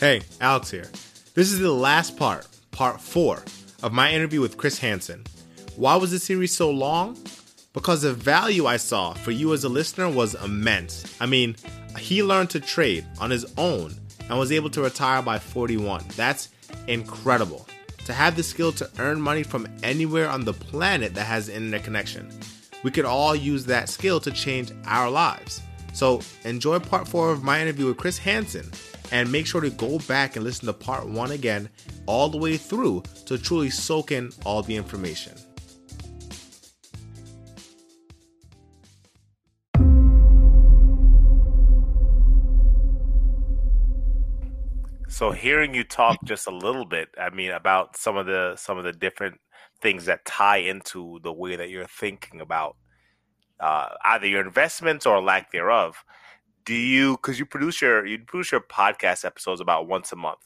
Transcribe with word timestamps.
Hey, 0.00 0.20
Alex 0.40 0.70
here. 0.70 0.88
This 1.34 1.50
is 1.50 1.58
the 1.58 1.72
last 1.72 2.16
part, 2.16 2.46
part 2.70 3.00
four, 3.00 3.42
of 3.82 3.92
my 3.92 4.12
interview 4.12 4.40
with 4.40 4.56
Chris 4.56 4.78
Hanson. 4.78 5.24
Why 5.74 5.96
was 5.96 6.12
the 6.12 6.20
series 6.20 6.54
so 6.54 6.70
long? 6.70 7.18
Because 7.72 8.02
the 8.02 8.12
value 8.12 8.66
I 8.66 8.76
saw 8.76 9.12
for 9.14 9.32
you 9.32 9.52
as 9.54 9.64
a 9.64 9.68
listener 9.68 10.08
was 10.08 10.36
immense. 10.36 11.16
I 11.20 11.26
mean, 11.26 11.56
he 11.98 12.22
learned 12.22 12.50
to 12.50 12.60
trade 12.60 13.08
on 13.20 13.32
his 13.32 13.44
own 13.58 13.92
and 14.30 14.38
was 14.38 14.52
able 14.52 14.70
to 14.70 14.82
retire 14.82 15.20
by 15.20 15.40
41. 15.40 16.04
That's 16.14 16.50
incredible. 16.86 17.66
To 18.04 18.12
have 18.12 18.36
the 18.36 18.44
skill 18.44 18.70
to 18.74 18.88
earn 19.00 19.20
money 19.20 19.42
from 19.42 19.66
anywhere 19.82 20.28
on 20.28 20.44
the 20.44 20.52
planet 20.52 21.12
that 21.14 21.24
has 21.24 21.48
internet 21.48 21.82
connection. 21.82 22.30
We 22.84 22.92
could 22.92 23.04
all 23.04 23.34
use 23.34 23.64
that 23.64 23.88
skill 23.88 24.20
to 24.20 24.30
change 24.30 24.70
our 24.84 25.10
lives. 25.10 25.60
So 25.92 26.20
enjoy 26.44 26.78
part 26.78 27.08
four 27.08 27.32
of 27.32 27.42
my 27.42 27.60
interview 27.60 27.86
with 27.86 27.96
Chris 27.96 28.18
Hanson 28.18 28.70
and 29.10 29.30
make 29.30 29.46
sure 29.46 29.60
to 29.60 29.70
go 29.70 29.98
back 30.00 30.36
and 30.36 30.44
listen 30.44 30.66
to 30.66 30.72
part 30.72 31.08
one 31.08 31.30
again 31.30 31.68
all 32.06 32.28
the 32.28 32.38
way 32.38 32.56
through 32.56 33.02
to 33.26 33.38
truly 33.38 33.70
soak 33.70 34.12
in 34.12 34.30
all 34.44 34.62
the 34.62 34.76
information. 34.76 35.34
So 45.08 45.32
hearing 45.32 45.74
you 45.74 45.82
talk 45.82 46.16
just 46.24 46.46
a 46.46 46.54
little 46.54 46.84
bit, 46.84 47.08
I 47.20 47.30
mean, 47.30 47.50
about 47.50 47.96
some 47.96 48.16
of 48.16 48.26
the 48.26 48.54
some 48.54 48.78
of 48.78 48.84
the 48.84 48.92
different 48.92 49.40
things 49.82 50.04
that 50.04 50.24
tie 50.24 50.58
into 50.58 51.18
the 51.24 51.32
way 51.32 51.56
that 51.56 51.70
you're 51.70 51.86
thinking 51.86 52.40
about 52.40 52.76
uh, 53.60 53.88
either 54.04 54.26
your 54.26 54.46
investments 54.46 55.06
or 55.06 55.20
lack 55.20 55.50
thereof 55.50 56.04
do 56.68 56.74
you 56.74 57.12
because 57.12 57.38
you 57.38 57.46
produce 57.46 57.80
your 57.80 58.04
you 58.04 58.18
produce 58.18 58.52
your 58.52 58.60
podcast 58.60 59.24
episodes 59.24 59.62
about 59.62 59.88
once 59.88 60.12
a 60.12 60.16
month. 60.16 60.40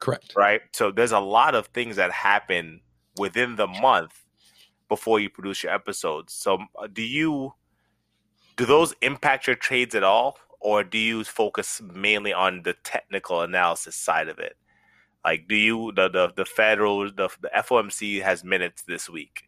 Correct. 0.00 0.34
Right? 0.36 0.60
So 0.72 0.92
there's 0.92 1.12
a 1.12 1.18
lot 1.18 1.54
of 1.54 1.68
things 1.68 1.96
that 1.96 2.12
happen 2.12 2.82
within 3.18 3.56
the 3.56 3.66
month 3.66 4.12
before 4.90 5.18
you 5.18 5.30
produce 5.30 5.62
your 5.62 5.72
episodes. 5.72 6.34
So 6.34 6.58
uh, 6.78 6.88
do 6.92 7.00
you 7.00 7.54
do 8.58 8.66
those 8.66 8.94
impact 9.00 9.46
your 9.46 9.56
trades 9.56 9.94
at 9.94 10.02
all? 10.02 10.36
Or 10.60 10.84
do 10.84 10.98
you 10.98 11.24
focus 11.24 11.80
mainly 11.82 12.34
on 12.34 12.62
the 12.62 12.74
technical 12.84 13.40
analysis 13.40 13.96
side 13.96 14.28
of 14.28 14.38
it? 14.38 14.58
Like 15.24 15.48
do 15.48 15.56
you 15.56 15.90
the 15.92 16.10
the, 16.10 16.34
the 16.36 16.44
federal 16.44 17.10
the, 17.10 17.30
the 17.40 17.50
fomc 17.56 18.22
has 18.22 18.44
minutes 18.44 18.82
this 18.82 19.08
week. 19.08 19.44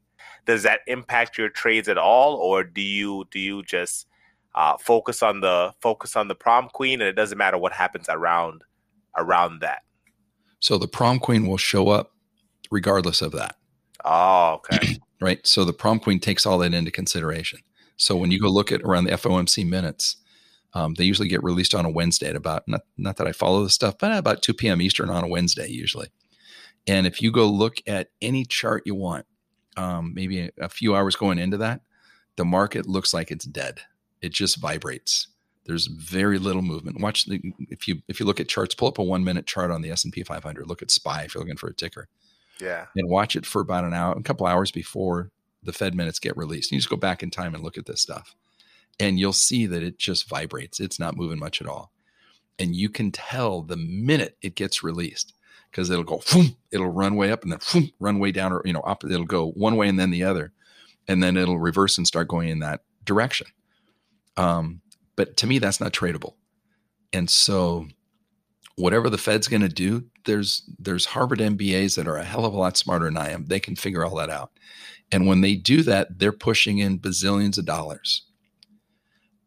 Does 0.47 0.63
that 0.63 0.81
impact 0.87 1.37
your 1.37 1.51
trades 1.51 1.87
at 1.87 1.99
all? 1.99 2.37
Or 2.37 2.65
do 2.65 2.81
you 2.81 3.27
do 3.31 3.39
you 3.39 3.63
just 3.63 4.07
uh, 4.55 4.77
focus 4.79 5.23
on 5.23 5.41
the 5.41 5.73
focus 5.81 6.17
on 6.17 6.29
the 6.29 6.35
prom 6.35 6.69
queen, 6.69 7.01
and 7.01 7.09
it 7.09 7.15
doesn't 7.15 7.39
matter 7.39 7.59
what 7.59 7.73
happens 7.73 8.07
around 8.09 8.63
around 9.17 9.61
that. 9.61 9.83
So 10.61 10.79
the 10.79 10.89
prom 10.89 11.19
queen 11.19 11.47
will 11.47 11.59
show 11.59 11.89
up 11.89 12.13
regardless 12.71 13.21
of 13.21 13.33
that. 13.33 13.57
Oh, 14.05 14.55
okay. 14.55 14.99
right. 15.21 15.47
So 15.47 15.65
the 15.65 15.73
prom 15.73 15.99
queen 15.99 16.21
takes 16.21 16.47
all 16.47 16.59
that 16.59 16.75
into 16.75 16.91
consideration. 16.91 17.61
So 17.97 18.17
when 18.17 18.31
you 18.31 18.41
go 18.41 18.49
look 18.49 18.73
at 18.73 18.83
around 18.83 19.05
the 19.05 19.13
FOMC 19.13 19.69
minutes, 19.69 20.17
um, 20.73 20.95
they 20.95 21.05
usually 21.05 21.29
get 21.29 21.45
released 21.45 21.75
on 21.75 21.85
a 21.85 21.91
Wednesday 21.91 22.29
at 22.29 22.37
about 22.37 22.65
not 22.67 22.83
not 22.97 23.17
that 23.17 23.27
I 23.27 23.33
follow 23.33 23.63
the 23.63 23.71
stuff, 23.71 23.97
but 23.99 24.17
about 24.17 24.43
2 24.43 24.55
p.m. 24.55 24.81
Eastern 24.81 25.11
on 25.11 25.25
a 25.25 25.29
Wednesday 25.29 25.69
usually. 25.69 26.09
And 26.87 27.07
if 27.07 27.23
you 27.23 27.33
go 27.33 27.47
look 27.47 27.77
at 27.87 28.09
any 28.21 28.45
chart 28.45 28.83
you 28.85 28.95
want, 28.95 29.27
um, 29.77 30.13
maybe 30.15 30.41
a, 30.41 30.51
a 30.61 30.69
few 30.69 30.95
hours 30.95 31.17
going 31.17 31.39
into 31.39 31.57
that, 31.59 31.81
the 32.37 32.45
market 32.45 32.87
looks 32.87 33.15
like 33.15 33.31
it's 33.31 33.47
dead 33.47 33.81
it 34.25 34.33
just 34.33 34.57
vibrates. 34.57 35.29
There's 35.67 35.87
very 35.87 36.39
little 36.39 36.63
movement. 36.63 37.01
Watch 37.01 37.27
the, 37.27 37.41
if 37.69 37.87
you 37.87 38.03
if 38.09 38.19
you 38.19 38.27
look 38.27 38.41
at 38.41 38.49
charts, 38.49 38.75
pull 38.75 38.89
up 38.89 38.99
a 38.99 39.03
one 39.03 39.23
minute 39.23 39.47
chart 39.47 39.71
on 39.71 39.83
the 39.83 39.91
S 39.91 40.05
and 40.05 40.13
P 40.13 40.23
500. 40.23 40.67
Look 40.67 40.83
at 40.83 40.91
SPY 40.91 41.23
if 41.23 41.35
you're 41.35 41.43
looking 41.43 41.57
for 41.57 41.69
a 41.69 41.75
ticker. 41.75 42.09
Yeah, 42.61 42.87
and 42.97 43.09
watch 43.09 43.37
it 43.37 43.45
for 43.45 43.61
about 43.61 43.85
an 43.85 43.93
hour, 43.93 44.15
a 44.17 44.23
couple 44.23 44.47
hours 44.47 44.71
before 44.71 45.31
the 45.63 45.73
Fed 45.73 45.95
minutes 45.95 46.19
get 46.19 46.37
released. 46.37 46.73
You 46.73 46.79
just 46.79 46.91
go 46.91 46.97
back 46.97 47.23
in 47.23 47.31
time 47.31 47.55
and 47.55 47.63
look 47.63 47.77
at 47.77 47.87
this 47.87 48.01
stuff, 48.01 48.35
and 48.99 49.19
you'll 49.19 49.33
see 49.33 49.67
that 49.67 49.83
it 49.83 49.99
just 49.99 50.29
vibrates. 50.29 50.81
It's 50.81 50.99
not 50.99 51.17
moving 51.17 51.39
much 51.39 51.61
at 51.61 51.69
all, 51.69 51.93
and 52.59 52.75
you 52.75 52.89
can 52.89 53.11
tell 53.11 53.61
the 53.61 53.77
minute 53.77 54.39
it 54.41 54.55
gets 54.55 54.83
released 54.83 55.35
because 55.71 55.91
it'll 55.91 56.05
go, 56.05 56.23
whoom, 56.31 56.57
it'll 56.71 56.89
run 56.89 57.17
way 57.17 57.33
up 57.33 57.43
and 57.43 57.51
then 57.51 57.59
whoom, 57.73 57.91
run 57.99 58.19
way 58.19 58.33
down, 58.33 58.53
or 58.53 58.63
you 58.65 58.73
know, 58.73 58.81
up, 58.81 59.03
it'll 59.05 59.25
go 59.25 59.51
one 59.51 59.77
way 59.77 59.89
and 59.89 59.99
then 59.99 60.11
the 60.11 60.25
other, 60.25 60.53
and 61.09 61.23
then 61.23 61.37
it'll 61.37 61.59
reverse 61.59 61.99
and 61.99 62.07
start 62.07 62.29
going 62.29 62.49
in 62.49 62.61
that 62.61 62.83
direction. 63.05 63.49
Um, 64.37 64.81
but 65.17 65.37
to 65.39 65.47
me, 65.47 65.59
that's 65.59 65.81
not 65.81 65.93
tradable. 65.93 66.35
And 67.13 67.31
so, 67.31 67.87
whatever 68.77 69.09
the 69.09 69.19
Fed's 69.19 69.49
going 69.49 69.63
to 69.63 69.69
do, 69.69 70.05
there's 70.25 70.69
there's 70.79 71.07
Harvard 71.07 71.39
MBAs 71.39 71.97
that 71.97 72.09
are 72.09 72.17
a 72.17 72.25
hell 72.25 72.45
of 72.45 72.55
a 72.55 72.59
lot 72.59 72.77
smarter 72.77 73.05
than 73.05 73.17
I 73.17 73.31
am. 73.31 73.47
They 73.47 73.61
can 73.61 73.77
figure 73.77 74.05
all 74.05 74.17
that 74.17 74.31
out. 74.31 74.51
And 75.13 75.27
when 75.27 75.41
they 75.43 75.55
do 75.55 75.83
that, 75.83 76.19
they're 76.19 76.33
pushing 76.33 76.79
in 76.79 76.99
bazillions 76.99 77.59
of 77.59 77.67
dollars. 77.67 78.27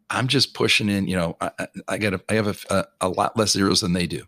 I'm 0.10 0.28
just 0.28 0.54
pushing 0.54 0.88
in. 0.88 1.08
You 1.08 1.18
know, 1.18 1.38
I, 1.42 1.68
I 1.88 1.98
got 1.98 2.22
I 2.30 2.34
have 2.36 2.48
a, 2.48 2.74
a, 2.74 2.86
a 3.02 3.10
lot 3.10 3.38
less 3.38 3.52
zeros 3.52 3.82
than 3.82 3.94
they 3.94 4.08
do. 4.08 4.24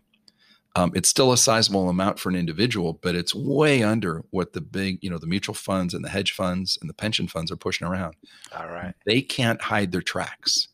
Um, 0.76 0.92
it's 0.94 1.08
still 1.08 1.32
a 1.32 1.36
sizable 1.36 1.88
amount 1.88 2.20
for 2.20 2.28
an 2.28 2.36
individual, 2.36 2.98
but 3.02 3.16
it's 3.16 3.34
way 3.34 3.82
under 3.82 4.24
what 4.30 4.52
the 4.52 4.60
big, 4.60 4.98
you 5.02 5.10
know, 5.10 5.18
the 5.18 5.26
mutual 5.26 5.54
funds 5.54 5.94
and 5.94 6.04
the 6.04 6.08
hedge 6.08 6.32
funds 6.32 6.78
and 6.80 6.88
the 6.88 6.94
pension 6.94 7.26
funds 7.26 7.50
are 7.50 7.56
pushing 7.56 7.88
around. 7.88 8.14
All 8.56 8.68
right. 8.68 8.94
They 9.04 9.20
can't 9.20 9.60
hide 9.60 9.90
their 9.90 10.02
tracks. 10.02 10.68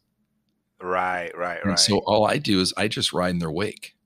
Right, 0.80 1.36
right, 1.36 1.58
and 1.62 1.70
right. 1.70 1.78
So 1.78 1.98
all 2.06 2.26
I 2.26 2.36
do 2.36 2.60
is 2.60 2.74
I 2.76 2.88
just 2.88 3.12
ride 3.12 3.30
in 3.30 3.38
their 3.38 3.50
wake. 3.50 3.96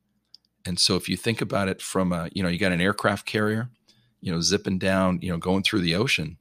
And 0.65 0.79
so 0.79 0.95
if 0.95 1.09
you 1.09 1.17
think 1.17 1.41
about 1.41 1.69
it 1.69 1.83
from 1.83 2.13
a, 2.13 2.29
you 2.33 2.43
know, 2.43 2.49
you 2.49 2.59
got 2.59 2.73
an 2.73 2.81
aircraft 2.81 3.27
carrier, 3.27 3.71
you 4.21 4.33
know, 4.33 4.41
zipping 4.41 4.79
down, 4.79 5.19
you 5.23 5.31
know, 5.31 5.39
going 5.39 5.63
through 5.63 5.81
the 5.81 5.97
ocean, 5.97 6.37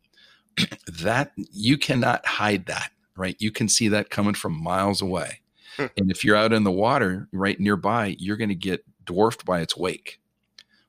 that 0.88 1.32
you 1.36 1.78
cannot 1.78 2.26
hide 2.26 2.68
that, 2.68 2.92
right? 3.16 3.36
You 3.40 3.52
can 3.52 3.68
see 3.68 3.88
that 3.88 4.10
coming 4.10 4.34
from 4.34 4.62
miles 4.62 5.02
away. 5.02 5.42
And 5.96 6.12
if 6.12 6.26
you're 6.26 6.36
out 6.36 6.52
in 6.52 6.66
the 6.66 6.72
water 6.74 7.30
right 7.32 7.58
nearby, 7.58 8.18
you're 8.20 8.36
going 8.36 8.50
to 8.50 8.56
get 8.56 8.84
dwarfed 9.10 9.44
by 9.44 9.60
its 9.60 9.76
wake. 9.76 10.20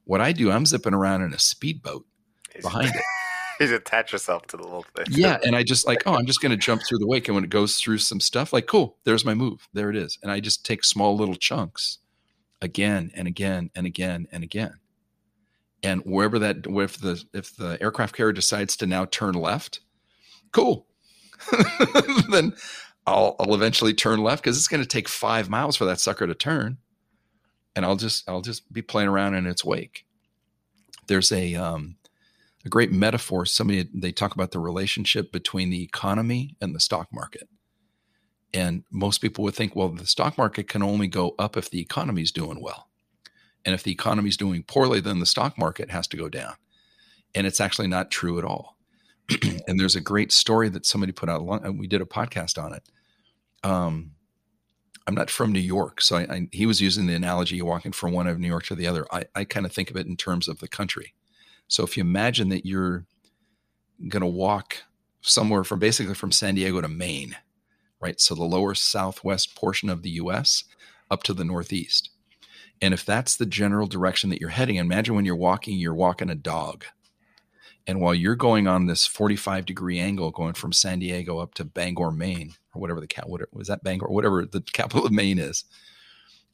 What 0.05 0.21
I 0.21 0.33
do, 0.33 0.51
I'm 0.51 0.67
zipping 0.67 0.93
around 0.93 1.23
in 1.23 1.33
a 1.33 1.39
speedboat 1.39 2.05
behind 2.61 2.95
it. 2.95 3.03
you 3.71 3.75
attach 3.75 4.13
yourself 4.13 4.47
to 4.49 4.59
the 4.59 4.63
little 4.63 4.85
thing. 4.95 5.07
Yeah, 5.09 5.39
and 5.43 5.57
I 5.57 5.63
just 5.63 5.87
like, 5.87 6.03
oh, 6.07 6.15
I'm 6.15 6.27
just 6.27 6.43
going 6.43 6.51
to 6.51 6.59
jump 6.59 6.83
through 6.87 6.99
the 6.99 7.07
wake, 7.07 7.29
and 7.29 7.35
when 7.35 7.45
it 7.45 7.51
goes 7.51 7.77
through 7.77 7.97
some 7.99 8.21
stuff, 8.21 8.53
like, 8.53 8.67
cool, 8.67 8.99
there's 9.05 9.25
my 9.25 9.33
move, 9.33 9.69
there 9.73 9.89
it 9.89 9.97
is, 9.97 10.19
and 10.23 10.31
I 10.31 10.41
just 10.41 10.67
take 10.67 10.85
small 10.85 11.17
little 11.17 11.35
chunks, 11.35 11.99
again 12.61 13.11
and 13.15 13.27
again 13.27 13.71
and 13.75 13.87
again 13.87 14.27
and 14.31 14.45
again, 14.45 14.75
and 15.83 16.03
wherever 16.03 16.39
that, 16.41 16.67
if 16.67 16.99
the 16.99 17.25
if 17.33 17.57
the 17.57 17.79
aircraft 17.81 18.15
carrier 18.15 18.35
decides 18.35 18.77
to 18.77 18.87
now 18.87 19.07
turn 19.07 19.33
left, 19.33 19.81
cool, 20.53 20.87
then 22.31 22.53
I'll 23.07 23.35
I'll 23.41 23.55
eventually 23.55 23.95
turn 23.95 24.23
left 24.23 24.43
because 24.43 24.59
it's 24.59 24.69
going 24.69 24.83
to 24.83 24.89
take 24.89 25.09
five 25.09 25.49
miles 25.49 25.77
for 25.77 25.87
that 25.87 26.01
sucker 26.01 26.27
to 26.27 26.35
turn 26.35 26.77
and 27.75 27.85
I'll 27.85 27.97
just 27.97 28.29
I'll 28.29 28.41
just 28.41 28.73
be 28.73 28.83
playing 28.83 29.09
around 29.09 29.35
in 29.35 29.47
its 29.47 29.65
wake. 29.65 30.07
There's 31.07 31.33
a 31.33 31.55
um, 31.55 31.97
a 32.65 32.69
great 32.69 32.93
metaphor. 32.93 33.47
Somebody 33.47 33.89
they 33.95 34.13
talk 34.13 34.35
about 34.35 34.51
the 34.51 34.59
relationship 34.59 35.33
between 35.33 35.71
the 35.71 35.83
economy 35.83 36.57
and 36.61 36.75
the 36.75 36.81
stock 36.81 37.09
market, 37.13 37.49
and 38.53 38.85
most 38.91 39.19
people 39.19 39.45
would 39.45 39.55
think, 39.55 39.75
well, 39.75 39.89
the 39.89 40.07
stock 40.07 40.37
market 40.37 40.69
can 40.69 40.83
only 40.83 41.09
go 41.09 41.35
up 41.39 41.57
if 41.57 41.71
the 41.71 41.81
economy 41.81 42.23
is 42.23 42.33
doing 42.33 42.61
well, 42.61 42.89
and 43.65 43.75
if 43.75 43.83
the 43.83 43.93
economy 43.93 44.29
is 44.29 44.37
doing 44.37 44.63
poorly, 44.63 45.01
then 45.01 45.21
the 45.21 45.27
stock 45.27 45.59
market 45.59 45.91
has 45.91 46.07
to 46.09 46.17
go 46.17 46.29
down, 46.29 46.55
and 47.35 47.47
it's 47.47 47.61
actually 47.61 47.89
not 47.89 48.11
true 48.11 48.39
at 48.39 48.45
all. 48.45 48.77
and 49.69 49.79
there's 49.79 49.97
a 49.97 50.01
great 50.01 50.33
story 50.33 50.69
that 50.69 50.85
somebody 50.85 51.13
put 51.13 51.29
out. 51.29 51.45
We 51.77 51.87
did 51.87 52.01
a 52.01 52.07
podcast 52.07 52.61
on 52.61 52.73
it. 52.73 52.83
Um, 53.63 54.13
I'm 55.07 55.15
not 55.15 55.31
from 55.31 55.53
New 55.53 55.61
York, 55.61 56.01
so 56.01 56.17
I, 56.17 56.23
I, 56.23 56.49
he 56.53 56.67
was 56.67 56.81
using 56.81 57.07
the 57.07 57.15
analogy 57.15 57.61
walking 57.63 57.93
from 57.93 58.13
one 58.13 58.27
of 58.27 58.39
New 58.39 58.49
York 58.49 58.65
to 58.67 58.75
the 58.75 58.87
other. 58.87 59.07
I, 59.11 59.25
I 59.35 59.45
kind 59.45 59.67
of 59.67 59.73
think 59.73 59.91
of 59.91 59.97
it 59.97 60.07
in 60.07 60.17
terms 60.17 60.47
of 60.47 60.61
the 60.61 60.69
country. 60.69 61.15
So 61.69 61.85
if 61.85 61.97
you 61.97 62.03
imagine 62.03 62.49
that 62.51 62.67
you're 62.67 63.07
going 64.09 64.23
to 64.23 64.27
walk 64.27 64.79
somewhere 65.21 65.65
from 65.65 65.79
basically 65.79 66.15
from 66.15 66.33
San 66.33 66.55
Diego 66.55 66.81
to 66.81 66.89
Maine, 66.89 67.37
right? 68.01 68.21
So 68.21 68.35
the 68.35 68.45
lower 68.45 68.75
southwest 68.75 69.55
portion 69.55 69.89
of 69.89 70.03
the 70.03 70.11
U.S. 70.11 70.65
up 71.11 71.23
to 71.25 71.35
the 71.35 71.45
northeast. 71.45 72.11
And 72.83 72.95
if 72.95 73.05
that's 73.05 73.37
the 73.37 73.47
general 73.47 73.87
direction 73.87 74.31
that 74.31 74.41
you're 74.41 74.51
heading, 74.51 74.77
imagine 74.77 75.15
when 75.15 75.25
you're 75.25 75.37
walking, 75.37 75.79
you're 75.79 75.95
walking 75.95 76.31
a 76.31 76.35
dog. 76.35 76.85
And 77.87 78.01
while 78.01 78.15
you're 78.15 78.37
going 78.37 78.67
on 78.67 78.87
this 78.87 79.07
45 79.07 79.67
degree 79.67 79.99
angle 79.99 80.31
going 80.31 80.55
from 80.55 80.73
San 80.73 80.99
Diego 81.01 81.39
up 81.39 81.55
to 81.55 81.65
Bangor, 81.65 82.11
Maine, 82.11 82.55
or 82.75 82.81
whatever 82.81 83.01
the 83.01 83.07
cat 83.07 83.29
was 83.29 83.69
that 83.69 83.83
Bangor, 83.83 84.09
whatever 84.09 84.45
the 84.47 84.61
capital 84.73 85.07
of 85.07 85.13
Maine 85.13 85.39
is, 85.39 85.65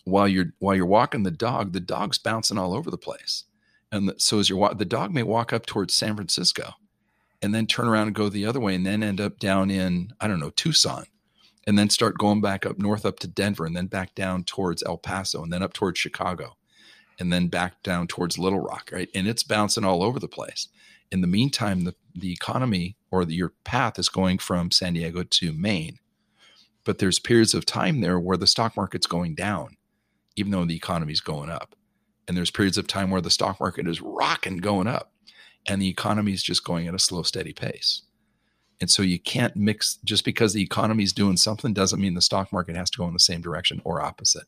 while 0.04 0.28
you're 0.28 0.52
while 0.60 0.74
you're 0.76 0.86
walking 0.86 1.24
the 1.24 1.30
dog, 1.30 1.72
the 1.72 1.80
dog's 1.80 2.18
bouncing 2.18 2.58
all 2.58 2.74
over 2.74 2.90
the 2.90 2.98
place. 2.98 3.44
And 3.92 4.12
so 4.18 4.38
as 4.38 4.48
you're 4.50 4.74
the 4.74 4.84
dog 4.84 5.12
may 5.12 5.22
walk 5.22 5.52
up 5.52 5.66
towards 5.66 5.94
San 5.94 6.16
Francisco 6.16 6.74
and 7.42 7.54
then 7.54 7.66
turn 7.66 7.88
around 7.88 8.08
and 8.08 8.16
go 8.16 8.28
the 8.28 8.46
other 8.46 8.60
way 8.60 8.74
and 8.74 8.86
then 8.86 9.02
end 9.02 9.20
up 9.20 9.38
down 9.38 9.70
in, 9.70 10.12
I 10.20 10.28
don't 10.28 10.40
know, 10.40 10.50
Tucson 10.50 11.06
and 11.66 11.78
then 11.78 11.90
start 11.90 12.18
going 12.18 12.40
back 12.40 12.64
up 12.64 12.78
north 12.78 13.04
up 13.04 13.18
to 13.20 13.28
Denver 13.28 13.66
and 13.66 13.76
then 13.76 13.86
back 13.86 14.14
down 14.14 14.44
towards 14.44 14.82
El 14.84 14.98
Paso 14.98 15.42
and 15.42 15.52
then 15.52 15.62
up 15.62 15.72
towards 15.72 15.98
Chicago. 15.98 16.56
and 17.18 17.32
then 17.32 17.48
back 17.48 17.82
down 17.82 18.06
towards 18.06 18.38
Little 18.38 18.60
Rock, 18.60 18.90
right? 18.92 19.08
And 19.14 19.26
it's 19.26 19.42
bouncing 19.42 19.84
all 19.84 20.02
over 20.02 20.18
the 20.18 20.28
place. 20.28 20.68
In 21.10 21.20
the 21.20 21.26
meantime, 21.26 21.84
the, 21.84 21.94
the 22.14 22.32
economy 22.32 22.96
or 23.10 23.24
the, 23.24 23.34
your 23.34 23.52
path 23.64 23.98
is 23.98 24.08
going 24.08 24.38
from 24.38 24.70
San 24.70 24.94
Diego 24.94 25.22
to 25.22 25.52
Maine. 25.52 25.98
But 26.84 26.98
there's 26.98 27.18
periods 27.18 27.54
of 27.54 27.66
time 27.66 28.00
there 28.00 28.18
where 28.18 28.36
the 28.36 28.46
stock 28.46 28.76
market's 28.76 29.06
going 29.06 29.34
down, 29.34 29.76
even 30.36 30.52
though 30.52 30.64
the 30.64 30.76
economy's 30.76 31.20
going 31.20 31.50
up. 31.50 31.74
And 32.28 32.36
there's 32.36 32.50
periods 32.50 32.78
of 32.78 32.86
time 32.86 33.10
where 33.10 33.20
the 33.20 33.30
stock 33.30 33.60
market 33.60 33.86
is 33.86 34.00
rocking 34.00 34.58
going 34.58 34.86
up 34.86 35.12
and 35.66 35.80
the 35.80 35.88
economy 35.88 36.32
is 36.32 36.42
just 36.42 36.64
going 36.64 36.86
at 36.86 36.94
a 36.94 36.98
slow, 36.98 37.22
steady 37.22 37.52
pace. 37.52 38.02
And 38.80 38.90
so 38.90 39.02
you 39.02 39.18
can't 39.18 39.56
mix 39.56 39.98
just 40.04 40.24
because 40.24 40.52
the 40.52 40.62
economy 40.62 41.04
is 41.04 41.12
doing 41.12 41.36
something 41.36 41.72
doesn't 41.72 42.00
mean 42.00 42.14
the 42.14 42.20
stock 42.20 42.52
market 42.52 42.76
has 42.76 42.90
to 42.90 42.98
go 42.98 43.06
in 43.06 43.14
the 43.14 43.18
same 43.18 43.40
direction 43.40 43.80
or 43.84 44.02
opposite. 44.02 44.46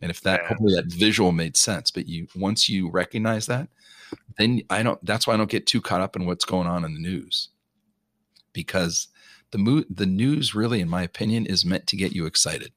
And 0.00 0.10
if 0.10 0.20
that 0.22 0.40
Yeah. 0.42 0.48
hopefully 0.48 0.74
that 0.74 0.86
visual 0.86 1.32
made 1.32 1.56
sense, 1.56 1.90
but 1.90 2.06
you 2.08 2.28
once 2.36 2.68
you 2.68 2.88
recognize 2.90 3.46
that, 3.46 3.68
then 4.38 4.62
I 4.70 4.82
don't 4.82 5.04
that's 5.04 5.26
why 5.26 5.34
I 5.34 5.36
don't 5.36 5.50
get 5.50 5.66
too 5.66 5.80
caught 5.80 6.00
up 6.00 6.16
in 6.16 6.26
what's 6.26 6.44
going 6.44 6.66
on 6.68 6.84
in 6.84 6.94
the 6.94 7.00
news. 7.00 7.48
Because 8.52 9.08
the 9.50 9.58
mo- 9.58 9.84
the 9.90 10.06
news 10.06 10.54
really 10.54 10.80
in 10.80 10.88
my 10.88 11.02
opinion 11.02 11.46
is 11.46 11.64
meant 11.64 11.86
to 11.88 11.96
get 11.96 12.12
you 12.12 12.26
excited. 12.26 12.72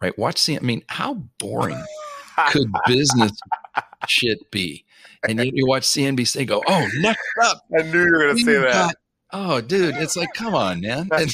Right? 0.00 0.16
Watch 0.18 0.44
the 0.46 0.56
I 0.56 0.60
mean, 0.60 0.82
how 0.88 1.14
boring 1.38 1.82
could 2.50 2.70
business 2.86 3.32
shit 4.08 4.50
be? 4.50 4.84
And 5.28 5.38
yet 5.38 5.54
you 5.54 5.66
watch 5.66 5.82
CNBC 5.84 6.46
go, 6.46 6.62
"Oh, 6.66 6.88
next 6.98 7.20
up 7.42 7.62
I 7.78 7.82
knew 7.82 8.04
you 8.04 8.10
were 8.12 8.18
going 8.24 8.36
to 8.36 8.42
say 8.42 8.54
that. 8.54 8.72
got- 8.72 8.94
oh, 9.32 9.60
dude, 9.60 9.94
it's 9.96 10.16
like, 10.16 10.32
come 10.34 10.54
on, 10.54 10.80
man. 10.80 11.08
And, 11.12 11.32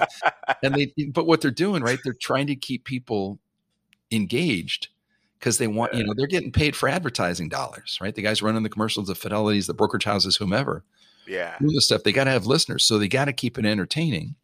and 0.62 0.74
they, 0.74 0.92
but 1.12 1.26
what 1.26 1.40
they're 1.42 1.50
doing, 1.50 1.82
right? 1.82 1.98
They're 2.02 2.14
trying 2.14 2.46
to 2.48 2.56
keep 2.56 2.84
people 2.84 3.38
engaged 4.10 4.88
because 5.38 5.58
they 5.58 5.66
want, 5.68 5.94
you 5.94 6.02
know, 6.04 6.12
they're 6.16 6.26
getting 6.26 6.50
paid 6.52 6.74
for 6.74 6.88
advertising 6.88 7.48
dollars, 7.48 7.98
right? 8.00 8.14
The 8.14 8.22
guys 8.22 8.42
running 8.42 8.62
the 8.64 8.68
commercials, 8.68 9.06
the 9.08 9.14
fidelities, 9.14 9.66
the 9.66 9.74
brokerage 9.74 10.04
houses, 10.04 10.36
whomever, 10.36 10.84
Yeah. 11.26 11.56
doing 11.60 11.74
this 11.74 11.86
stuff. 11.86 12.02
They 12.02 12.12
got 12.12 12.24
to 12.24 12.30
have 12.30 12.46
listeners, 12.46 12.84
so 12.84 12.98
they 12.98 13.08
got 13.08 13.26
to 13.26 13.32
keep 13.32 13.58
it 13.58 13.64
entertaining. 13.64 14.34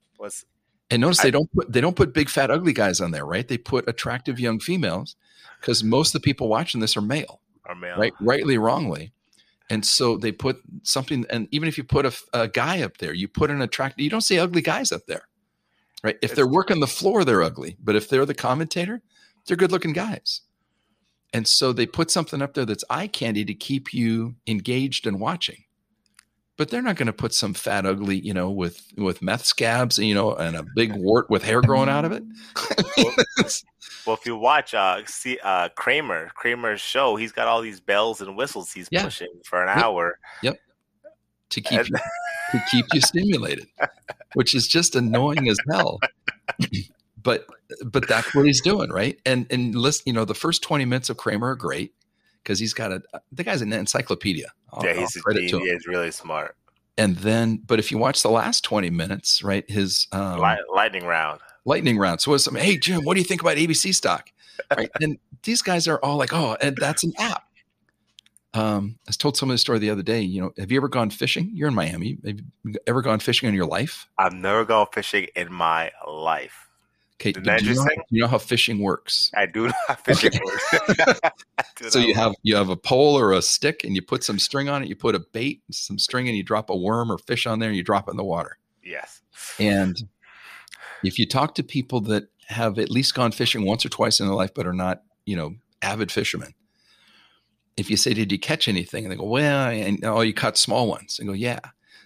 And 0.90 1.00
notice 1.00 1.20
I- 1.20 1.24
they 1.24 1.30
don't 1.30 1.50
put 1.52 1.72
they 1.72 1.80
don't 1.80 1.96
put 1.96 2.12
big 2.12 2.28
fat 2.28 2.50
ugly 2.50 2.72
guys 2.72 3.00
on 3.00 3.10
there, 3.10 3.24
right? 3.24 3.46
They 3.48 3.58
put 3.58 3.88
attractive 3.88 4.38
young 4.38 4.60
females 4.60 5.16
because 5.60 5.82
most 5.82 6.14
of 6.14 6.20
the 6.20 6.24
people 6.24 6.48
watching 6.48 6.80
this 6.80 6.96
are 6.96 7.00
male 7.00 7.40
our 7.66 7.74
mail? 7.74 7.96
right 7.96 8.12
rightly 8.20 8.58
wrongly 8.58 9.10
and 9.70 9.86
so 9.86 10.18
they 10.18 10.30
put 10.30 10.60
something 10.82 11.24
and 11.30 11.48
even 11.50 11.66
if 11.66 11.78
you 11.78 11.84
put 11.84 12.04
a 12.34 12.46
guy 12.48 12.82
up 12.82 12.98
there 12.98 13.14
you 13.14 13.26
put 13.26 13.50
an 13.50 13.62
attractive 13.62 14.04
you 14.04 14.10
don't 14.10 14.20
see 14.20 14.38
ugly 14.38 14.60
guys 14.60 14.92
up 14.92 15.06
there 15.06 15.26
right 16.02 16.18
if 16.20 16.34
they're 16.34 16.46
working 16.46 16.80
the 16.80 16.86
floor 16.86 17.24
they're 17.24 17.42
ugly 17.42 17.78
but 17.82 17.96
if 17.96 18.10
they're 18.10 18.26
the 18.26 18.34
commentator 18.34 19.00
they're 19.46 19.56
good 19.56 19.72
looking 19.72 19.92
guys 19.92 20.42
and 21.32 21.46
so 21.48 21.72
they 21.72 21.86
put 21.86 22.10
something 22.10 22.40
up 22.42 22.54
there 22.54 22.64
that's 22.64 22.84
eye 22.90 23.06
candy 23.06 23.44
to 23.44 23.54
keep 23.54 23.92
you 23.92 24.34
engaged 24.46 25.06
and 25.06 25.20
watching 25.20 25.64
but 26.56 26.70
they're 26.70 26.82
not 26.82 26.96
going 26.96 27.06
to 27.06 27.12
put 27.12 27.34
some 27.34 27.52
fat 27.54 27.84
ugly 27.86 28.16
you 28.18 28.32
know 28.34 28.50
with 28.50 28.86
with 28.96 29.20
meth 29.22 29.44
scabs 29.44 29.98
you 29.98 30.14
know 30.14 30.34
and 30.34 30.56
a 30.56 30.64
big 30.76 30.92
wart 30.96 31.28
with 31.30 31.42
hair 31.42 31.60
growing 31.60 31.88
out 31.88 32.04
of 32.04 32.12
it 32.12 32.22
Well, 34.06 34.16
if 34.16 34.26
you 34.26 34.36
watch 34.36 34.74
uh 34.74 35.00
see 35.06 35.38
uh 35.42 35.70
Cramer, 35.70 36.30
Cramer's 36.34 36.80
show, 36.82 37.16
he's 37.16 37.32
got 37.32 37.48
all 37.48 37.62
these 37.62 37.80
bells 37.80 38.20
and 38.20 38.36
whistles 38.36 38.70
he's 38.70 38.86
Yeah. 38.90 39.04
pushing 39.04 39.28
for 39.46 39.62
an 39.62 39.68
Yep. 39.74 39.84
hour. 39.84 40.18
Yep. 40.42 40.60
To 41.50 41.60
keep 41.62 41.78
And- 41.80 41.88
you, 41.88 41.96
to 42.52 42.64
keep 42.70 42.84
you 42.92 43.00
stimulated, 43.00 43.66
which 44.34 44.54
is 44.54 44.68
just 44.68 44.94
annoying 44.94 45.48
as 45.48 45.56
hell. 45.70 46.00
but 47.24 47.46
but 47.84 48.06
that's 48.06 48.32
what 48.34 48.46
he's 48.46 48.60
doing, 48.60 48.90
right? 48.90 49.18
And 49.26 49.46
and 49.50 49.74
listen, 49.74 50.04
you 50.06 50.12
know, 50.12 50.24
the 50.24 50.34
first 50.34 50.62
twenty 50.62 50.84
minutes 50.84 51.10
of 51.10 51.16
Cramer 51.16 51.48
are 51.48 51.56
great 51.56 51.92
because 52.42 52.60
he's 52.60 52.72
got 52.74 52.92
a 52.92 53.02
the 53.32 53.42
guy's 53.42 53.60
an 53.62 53.72
encyclopedia. 53.72 54.52
I'll- 54.72 54.84
yeah, 54.86 54.92
he's 54.92 55.16
a 55.16 55.20
credit 55.20 55.40
to 55.42 55.48
genius. 55.48 55.72
He's 55.72 55.86
really 55.88 56.12
smart. 56.12 56.56
And 56.96 57.16
then, 57.16 57.56
but 57.66 57.80
if 57.80 57.90
you 57.90 57.98
watch 57.98 58.22
the 58.22 58.30
last 58.30 58.62
twenty 58.62 58.90
minutes, 58.90 59.42
right, 59.42 59.68
his 59.68 60.06
um, 60.12 60.38
Light, 60.38 60.60
lightning 60.72 61.04
round. 61.04 61.40
lightning 61.64 61.98
round. 61.98 62.20
So 62.20 62.32
it's 62.34 62.44
some, 62.44 62.54
hey 62.54 62.76
Jim, 62.76 63.02
what 63.02 63.14
do 63.14 63.20
you 63.20 63.26
think 63.26 63.40
about 63.40 63.56
ABC 63.56 63.92
stock? 63.92 64.30
Right. 64.76 64.88
and 65.00 65.18
these 65.42 65.60
guys 65.62 65.88
are 65.88 65.98
all 66.04 66.16
like, 66.16 66.32
oh, 66.32 66.56
and 66.60 66.76
that's 66.76 67.02
an 67.02 67.12
app. 67.18 67.42
Um, 68.54 68.98
I 69.08 69.12
told 69.12 69.36
someone 69.36 69.54
the 69.54 69.58
story 69.58 69.80
the 69.80 69.90
other 69.90 70.02
day. 70.04 70.20
You 70.20 70.42
know, 70.42 70.52
have 70.58 70.70
you 70.70 70.78
ever 70.78 70.86
gone 70.88 71.10
fishing? 71.10 71.50
You're 71.52 71.66
in 71.68 71.74
Miami. 71.74 72.18
Have 72.24 72.38
you 72.64 72.74
ever 72.86 73.02
gone 73.02 73.18
fishing 73.18 73.48
in 73.48 73.54
your 73.56 73.66
life? 73.66 74.06
I've 74.16 74.32
never 74.32 74.64
gone 74.64 74.86
fishing 74.92 75.26
in 75.34 75.52
my 75.52 75.90
life. 76.06 76.68
Okay. 77.26 77.32
Do 77.32 77.64
you, 77.64 77.74
know, 77.74 77.86
you 78.10 78.20
know 78.20 78.28
how 78.28 78.38
fishing 78.38 78.80
works? 78.80 79.30
I 79.34 79.46
do 79.46 79.68
not 79.68 80.00
fishing 80.04 80.38
works. 80.44 81.20
So 81.88 81.98
you 81.98 82.14
have 82.14 82.34
you 82.42 82.56
have 82.56 82.68
a 82.68 82.76
pole 82.76 83.18
or 83.18 83.32
a 83.32 83.42
stick, 83.42 83.82
and 83.84 83.94
you 83.94 84.02
put 84.02 84.22
some 84.22 84.38
string 84.38 84.68
on 84.68 84.82
it. 84.82 84.88
You 84.88 84.96
put 84.96 85.14
a 85.14 85.18
bait, 85.18 85.62
some 85.70 85.98
string, 85.98 86.28
and 86.28 86.36
you 86.36 86.42
drop 86.42 86.70
a 86.70 86.76
worm 86.76 87.10
or 87.10 87.18
fish 87.18 87.46
on 87.46 87.58
there, 87.58 87.68
and 87.68 87.76
you 87.76 87.82
drop 87.82 88.08
it 88.08 88.12
in 88.12 88.16
the 88.16 88.24
water. 88.24 88.58
yes. 88.82 89.20
And 89.58 89.96
if 91.02 91.18
you 91.18 91.26
talk 91.26 91.54
to 91.56 91.62
people 91.62 92.00
that 92.02 92.28
have 92.48 92.78
at 92.78 92.90
least 92.90 93.14
gone 93.14 93.32
fishing 93.32 93.66
once 93.66 93.84
or 93.84 93.88
twice 93.88 94.20
in 94.20 94.26
their 94.26 94.34
life, 94.34 94.52
but 94.54 94.66
are 94.66 94.72
not, 94.72 95.02
you 95.26 95.36
know, 95.36 95.56
avid 95.82 96.10
fishermen, 96.12 96.54
if 97.76 97.90
you 97.90 97.96
say, 97.96 98.14
"Did 98.14 98.30
you 98.30 98.38
catch 98.38 98.68
anything?" 98.68 99.04
and 99.04 99.12
they 99.12 99.16
go, 99.16 99.24
"Well, 99.24 99.68
and 99.68 100.04
oh, 100.04 100.20
you 100.20 100.32
caught 100.32 100.56
small 100.56 100.88
ones," 100.88 101.18
and 101.18 101.28
go, 101.28 101.34
"Yeah." 101.34 101.60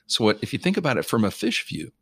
So 0.07 0.25
what? 0.25 0.39
If 0.43 0.53
you 0.53 0.59
think 0.59 0.77
about 0.77 0.97
it 0.97 1.05
from 1.05 1.25
a 1.25 1.31
fish 1.31 1.67
view, 1.69 1.93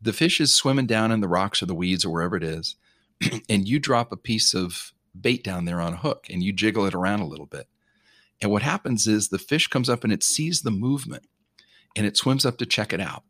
the 0.00 0.12
fish 0.12 0.40
is 0.40 0.54
swimming 0.54 0.86
down 0.86 1.12
in 1.12 1.20
the 1.20 1.28
rocks 1.28 1.62
or 1.62 1.66
the 1.66 1.74
weeds 1.74 2.04
or 2.04 2.10
wherever 2.10 2.36
it 2.36 2.44
is, 2.44 2.76
and 3.48 3.68
you 3.68 3.78
drop 3.78 4.12
a 4.12 4.16
piece 4.16 4.54
of 4.54 4.92
bait 5.18 5.42
down 5.42 5.64
there 5.64 5.80
on 5.80 5.94
a 5.94 5.98
hook 5.98 6.26
and 6.30 6.42
you 6.42 6.52
jiggle 6.52 6.86
it 6.86 6.94
around 6.94 7.20
a 7.20 7.26
little 7.26 7.46
bit. 7.46 7.66
And 8.40 8.50
what 8.50 8.62
happens 8.62 9.06
is 9.06 9.28
the 9.28 9.38
fish 9.38 9.66
comes 9.68 9.88
up 9.88 10.04
and 10.04 10.12
it 10.12 10.22
sees 10.22 10.62
the 10.62 10.70
movement 10.70 11.24
and 11.96 12.06
it 12.06 12.16
swims 12.16 12.44
up 12.44 12.58
to 12.58 12.66
check 12.66 12.92
it 12.92 13.00
out. 13.00 13.24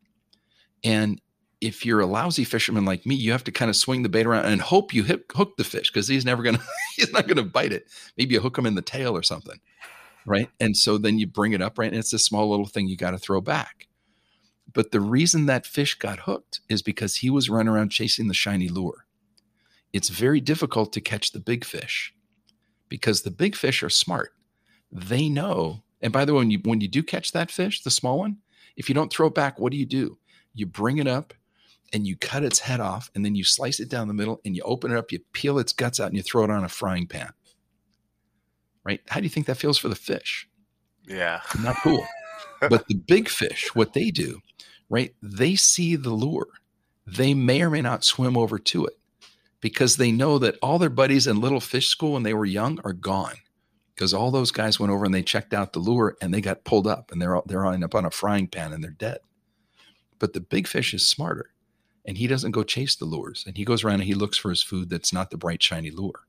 And 0.83 1.21
if 1.61 1.87
you're 1.87 2.01
a 2.01 2.07
lousy 2.07 2.45
fisherman 2.45 2.85
like 2.85 3.07
me, 3.07 3.15
you 3.15 3.33
have 3.33 3.45
to 3.45 3.53
kind 3.53 3.69
of 3.69 3.77
swing 3.77 4.03
the 4.03 4.09
bait 4.09 4.27
around 4.27 4.47
and 4.47 4.61
hope 4.61 4.93
you 4.93 5.05
hook 5.05 5.57
the 5.57 5.65
fish 5.65 5.91
because 5.91 6.09
he's 6.09 6.25
never 6.25 6.43
gonna 6.43 6.63
he's 6.97 7.13
not 7.13 7.29
gonna 7.29 7.45
bite 7.45 7.73
it. 7.73 7.87
Maybe 8.17 8.35
you 8.35 8.41
hook 8.41 8.59
him 8.59 8.67
in 8.67 8.75
the 8.75 8.83
tail 8.83 9.17
or 9.17 9.23
something, 9.23 9.59
right? 10.27 10.51
And 10.61 10.77
so 10.77 10.99
then 10.99 11.19
you 11.19 11.27
bring 11.27 11.53
it 11.53 11.63
up, 11.63 11.79
right? 11.79 11.91
And 11.91 11.99
it's 11.99 12.13
a 12.13 12.19
small 12.19 12.51
little 12.51 12.67
thing 12.67 12.89
you 12.89 12.97
got 12.97 13.13
to 13.13 13.19
throw 13.19 13.41
back. 13.41 13.86
But 14.77 14.91
the 14.91 15.01
reason 15.01 15.47
that 15.47 15.65
fish 15.65 15.95
got 15.95 16.19
hooked 16.21 16.61
is 16.69 16.83
because 16.83 17.17
he 17.17 17.31
was 17.31 17.49
running 17.49 17.73
around 17.73 17.89
chasing 17.89 18.29
the 18.29 18.35
shiny 18.35 18.69
lure. 18.69 19.07
It's 19.91 20.11
very 20.11 20.39
difficult 20.39 20.93
to 20.93 21.01
catch 21.01 21.33
the 21.33 21.41
big 21.41 21.65
fish 21.65 22.13
because 22.91 23.23
the 23.23 23.31
big 23.31 23.57
fish 23.57 23.83
are 23.83 23.89
smart. 23.89 24.35
They 24.93 25.31
know. 25.31 25.83
And 26.03 26.13
by 26.13 26.27
the 26.27 26.35
way, 26.35 26.41
when 26.41 26.51
you 26.51 26.61
when 26.63 26.83
you 26.83 26.89
do 26.89 27.03
catch 27.03 27.33
that 27.33 27.51
fish, 27.51 27.83
the 27.85 27.91
small 27.91 28.19
one, 28.19 28.37
if 28.77 28.91
you 28.91 28.95
don't 28.95 29.11
throw 29.11 29.29
it 29.29 29.35
back, 29.35 29.59
what 29.59 29.73
do 29.73 29.79
you 29.79 29.87
do? 29.87 30.19
You 30.53 30.67
bring 30.67 30.99
it 30.99 31.07
up 31.07 31.33
and 31.95 32.07
you 32.07 32.15
cut 32.15 32.45
its 32.45 32.59
head 32.59 32.81
off 32.81 33.11
and 33.15 33.25
then 33.25 33.35
you 33.35 33.45
slice 33.45 33.81
it 33.81 33.89
down 33.89 34.09
the 34.09 34.15
middle 34.15 34.43
and 34.45 34.55
you 34.55 34.63
open 34.65 34.93
it 34.93 34.99
up, 34.99 35.11
you 35.11 35.21
peel 35.33 35.59
its 35.59 35.73
guts 35.73 36.01
out 36.01 36.09
and 36.09 36.17
you 36.19 36.23
throw 36.23 36.45
it 36.45 36.51
on 36.51 36.65
a 36.65 36.69
frying 36.69 37.07
pan. 37.07 37.33
Right? 38.85 39.01
How 39.09 39.21
do 39.21 39.25
you 39.25 39.31
think 39.31 39.47
that 39.47 39.57
feels 39.57 39.79
for 39.79 39.89
the 39.89 39.95
fish? 39.95 40.47
Yeah. 41.09 41.41
Not 41.63 41.77
cool. 41.77 42.07
but 42.61 42.87
the 42.89 42.95
big 42.95 43.29
fish, 43.29 43.75
what 43.75 43.93
they 43.93 44.11
do, 44.11 44.41
right? 44.89 45.15
They 45.23 45.57
see 45.57 45.97
the 45.97 46.11
lure. 46.11 46.49
They 47.07 47.35
may 47.35 47.63
or 47.63 47.71
may 47.71 47.83
not 47.83 48.05
swim 48.05 48.37
over 48.37 48.59
to 48.59 48.87
it 48.87 48.99
because 49.61 49.97
they 49.97 50.13
know 50.13 50.39
that 50.39 50.59
all 50.63 50.79
their 50.79 50.91
buddies 50.91 51.27
in 51.27 51.41
little 51.41 51.61
fish 51.61 51.89
school 51.89 52.13
when 52.13 52.23
they 52.23 52.35
were 52.35 52.45
young 52.45 52.81
are 52.85 52.93
gone. 52.93 53.35
Because 53.95 54.13
all 54.13 54.31
those 54.31 54.51
guys 54.51 54.79
went 54.79 54.93
over 54.93 55.05
and 55.05 55.15
they 55.15 55.23
checked 55.23 55.55
out 55.55 55.73
the 55.73 55.79
lure 55.79 56.17
and 56.21 56.33
they 56.33 56.41
got 56.41 56.65
pulled 56.65 56.87
up 56.87 57.11
and 57.11 57.21
they're 57.21 57.41
they're 57.47 57.65
on 57.65 57.83
up 57.83 57.95
on 57.95 58.05
a 58.05 58.11
frying 58.11 58.47
pan 58.47 58.73
and 58.73 58.85
they're 58.85 58.91
dead. 58.91 59.19
But 60.19 60.35
the 60.35 60.41
big 60.41 60.67
fish 60.67 60.93
is 60.93 61.07
smarter 61.07 61.51
and 62.05 62.19
he 62.19 62.27
doesn't 62.27 62.51
go 62.51 62.63
chase 62.63 62.95
the 62.95 63.07
lures 63.07 63.45
and 63.47 63.57
he 63.57 63.65
goes 63.65 63.85
around 63.85 63.95
and 63.95 64.05
he 64.05 64.15
looks 64.15 64.37
for 64.37 64.51
his 64.51 64.63
food 64.63 64.91
that's 64.91 65.13
not 65.13 65.31
the 65.31 65.39
bright 65.39 65.63
shiny 65.63 65.91
lure. 65.91 66.27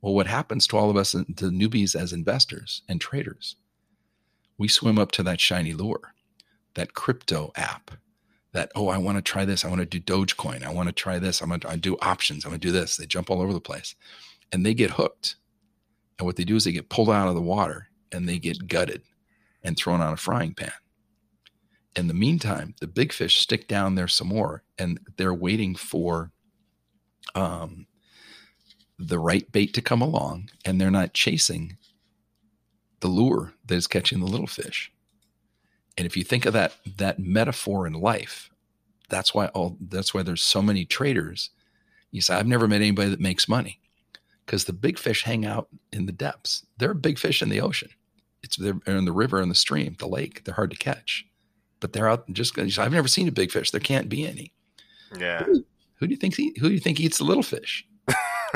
Well, 0.00 0.14
what 0.14 0.26
happens 0.26 0.66
to 0.66 0.76
all 0.76 0.90
of 0.90 0.96
us, 0.96 1.12
the 1.12 1.24
newbies 1.24 1.96
as 1.96 2.12
investors 2.12 2.82
and 2.88 3.00
traders? 3.00 3.56
We 4.58 4.68
swim 4.68 4.98
up 4.98 5.12
to 5.12 5.22
that 5.24 5.40
shiny 5.40 5.72
lure, 5.72 6.14
that 6.74 6.94
crypto 6.94 7.52
app, 7.56 7.92
that, 8.52 8.70
oh, 8.76 8.88
I 8.88 8.98
want 8.98 9.18
to 9.18 9.22
try 9.22 9.44
this. 9.44 9.64
I 9.64 9.68
want 9.68 9.80
to 9.80 9.86
do 9.86 10.00
Dogecoin. 10.00 10.64
I 10.64 10.72
want 10.72 10.88
to 10.88 10.92
try 10.92 11.18
this. 11.18 11.40
I'm 11.40 11.48
going 11.48 11.60
to 11.60 11.76
do 11.76 11.96
options. 12.00 12.44
I'm 12.44 12.52
going 12.52 12.60
to 12.60 12.68
do 12.68 12.72
this. 12.72 12.96
They 12.96 13.06
jump 13.06 13.30
all 13.30 13.42
over 13.42 13.52
the 13.52 13.60
place 13.60 13.96
and 14.52 14.64
they 14.64 14.74
get 14.74 14.92
hooked. 14.92 15.36
And 16.18 16.26
what 16.26 16.36
they 16.36 16.44
do 16.44 16.54
is 16.54 16.64
they 16.64 16.72
get 16.72 16.88
pulled 16.88 17.10
out 17.10 17.28
of 17.28 17.34
the 17.34 17.42
water 17.42 17.88
and 18.12 18.28
they 18.28 18.38
get 18.38 18.68
gutted 18.68 19.02
and 19.64 19.76
thrown 19.76 20.00
on 20.00 20.12
a 20.12 20.16
frying 20.16 20.54
pan. 20.54 20.72
In 21.96 22.06
the 22.06 22.14
meantime, 22.14 22.74
the 22.80 22.86
big 22.86 23.12
fish 23.12 23.38
stick 23.38 23.66
down 23.66 23.96
there 23.96 24.08
some 24.08 24.28
more 24.28 24.62
and 24.78 25.00
they're 25.16 25.34
waiting 25.34 25.74
for 25.74 26.30
um, 27.34 27.86
the 28.98 29.18
right 29.18 29.50
bait 29.50 29.74
to 29.74 29.82
come 29.82 30.00
along 30.00 30.50
and 30.64 30.80
they're 30.80 30.90
not 30.90 31.14
chasing 31.14 31.76
the 33.04 33.10
lure 33.10 33.52
that 33.66 33.74
is 33.74 33.86
catching 33.86 34.20
the 34.20 34.26
little 34.26 34.46
fish. 34.46 34.90
And 35.98 36.06
if 36.06 36.16
you 36.16 36.24
think 36.24 36.46
of 36.46 36.54
that 36.54 36.72
that 36.96 37.18
metaphor 37.18 37.86
in 37.86 37.92
life, 37.92 38.48
that's 39.10 39.34
why 39.34 39.48
all 39.48 39.76
that's 39.78 40.14
why 40.14 40.22
there's 40.22 40.40
so 40.42 40.62
many 40.62 40.86
traders. 40.86 41.50
You 42.12 42.22
say, 42.22 42.34
I've 42.34 42.46
never 42.46 42.66
met 42.66 42.80
anybody 42.80 43.10
that 43.10 43.20
makes 43.20 43.46
money. 43.46 43.78
because 44.44 44.64
the 44.64 44.72
big 44.72 44.98
fish 44.98 45.24
hang 45.24 45.44
out 45.44 45.68
in 45.92 46.06
the 46.06 46.12
depths. 46.12 46.66
There 46.78 46.90
are 46.90 46.94
big 46.94 47.18
fish 47.18 47.42
in 47.42 47.48
the 47.48 47.60
ocean. 47.60 47.90
It's 48.42 48.56
they're 48.56 48.78
in 48.86 49.04
the 49.04 49.12
river, 49.12 49.40
in 49.40 49.48
the 49.48 49.54
stream, 49.54 49.96
the 49.98 50.08
lake. 50.08 50.44
They're 50.44 50.54
hard 50.54 50.70
to 50.70 50.76
catch, 50.76 51.26
but 51.80 51.92
they're 51.92 52.08
out 52.08 52.30
just. 52.32 52.58
I've 52.58 52.92
never 52.92 53.08
seen 53.08 53.28
a 53.28 53.32
big 53.32 53.50
fish. 53.50 53.70
There 53.70 53.80
can't 53.80 54.08
be 54.08 54.26
any. 54.26 54.52
Yeah. 55.18 55.44
Who, 55.44 55.64
who 55.96 56.06
do 56.06 56.10
you 56.10 56.18
think? 56.18 56.36
Who 56.36 56.68
do 56.68 56.74
you 56.74 56.80
think 56.80 57.00
eats 57.00 57.18
the 57.18 57.24
little 57.24 57.42
fish? 57.42 57.86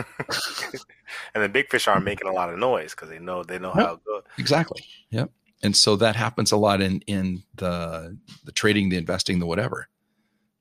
and 1.34 1.42
the 1.42 1.48
big 1.48 1.70
fish 1.70 1.88
aren't 1.88 2.04
making 2.04 2.28
a 2.28 2.32
lot 2.32 2.52
of 2.52 2.58
noise 2.58 2.92
because 2.92 3.08
they 3.08 3.18
know 3.18 3.42
they 3.42 3.58
know 3.58 3.72
Yep. 3.76 3.86
how 3.86 4.00
good. 4.04 4.22
Exactly. 4.38 4.84
Yep. 5.10 5.30
And 5.62 5.76
so 5.76 5.96
that 5.96 6.16
happens 6.16 6.52
a 6.52 6.56
lot 6.56 6.80
in 6.80 7.00
in 7.06 7.42
the 7.54 8.16
the 8.44 8.52
trading, 8.52 8.88
the 8.90 8.96
investing, 8.96 9.38
the 9.38 9.46
whatever. 9.46 9.88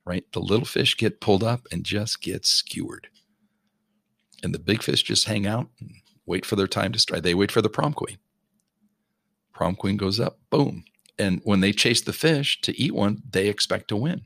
Right? 0.06 0.26
The 0.32 0.40
little 0.40 0.66
fish 0.66 0.96
get 0.98 1.20
pulled 1.20 1.44
up 1.44 1.68
and 1.72 1.84
just 1.84 2.22
get 2.22 2.46
skewered. 2.46 3.08
And 4.42 4.54
the 4.54 4.60
big 4.60 4.82
fish 4.84 5.04
just 5.04 5.28
hang 5.28 5.46
out 5.46 5.68
and 5.80 5.92
wait 6.26 6.46
for 6.46 6.56
their 6.56 6.68
time 6.68 6.94
to 6.94 7.00
strike. 7.00 7.24
They 7.24 7.34
wait 7.36 7.52
for 7.52 7.62
the 7.62 7.70
prom 7.70 7.94
queen. 7.94 8.18
Prom 9.54 9.76
queen 9.76 9.98
goes 9.98 10.20
up, 10.20 10.40
boom. 10.50 10.86
And 11.20 11.42
when 11.44 11.60
they 11.62 11.74
chase 11.74 12.02
the 12.02 12.14
fish 12.14 12.62
to 12.62 12.80
eat 12.80 12.94
one, 12.94 13.24
they 13.30 13.48
expect 13.48 13.88
to 13.90 13.96
win. 13.96 14.22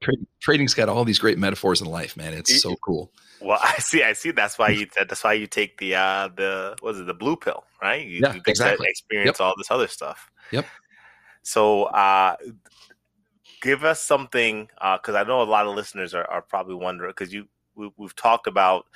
Trading, 0.00 0.26
trading's 0.40 0.74
got 0.74 0.88
all 0.88 1.04
these 1.04 1.18
great 1.18 1.38
metaphors 1.38 1.80
in 1.80 1.86
life, 1.86 2.16
man. 2.16 2.32
It's 2.32 2.62
so 2.62 2.76
cool. 2.76 3.10
Well, 3.40 3.58
I 3.62 3.78
see. 3.78 4.02
I 4.02 4.12
see. 4.14 4.30
That's 4.30 4.58
why 4.58 4.70
you. 4.70 4.86
That's 4.96 5.22
why 5.22 5.34
you 5.34 5.46
take 5.46 5.78
the 5.78 5.94
uh 5.94 6.28
the 6.34 6.76
what 6.80 6.94
is 6.94 7.00
it 7.00 7.06
the 7.06 7.14
blue 7.14 7.36
pill, 7.36 7.64
right? 7.82 8.06
You, 8.06 8.20
Yeah, 8.22 8.34
you 8.34 8.42
exactly. 8.46 8.88
experience 8.88 9.40
all 9.40 9.54
this 9.56 9.70
other 9.70 9.88
stuff. 9.88 10.30
Yep. 10.52 10.66
So, 11.42 11.84
uh, 11.84 12.36
give 13.60 13.84
us 13.84 14.00
something 14.00 14.68
because 14.74 15.14
I 15.14 15.24
know 15.24 15.42
a 15.42 15.44
lot 15.44 15.66
of 15.66 15.74
listeners 15.74 16.14
are, 16.14 16.28
are 16.30 16.42
probably 16.42 16.74
wondering 16.74 17.10
because 17.10 17.32
you 17.32 17.46
we, 17.74 17.90
we've 17.96 18.16
talked 18.16 18.46
about 18.46 18.86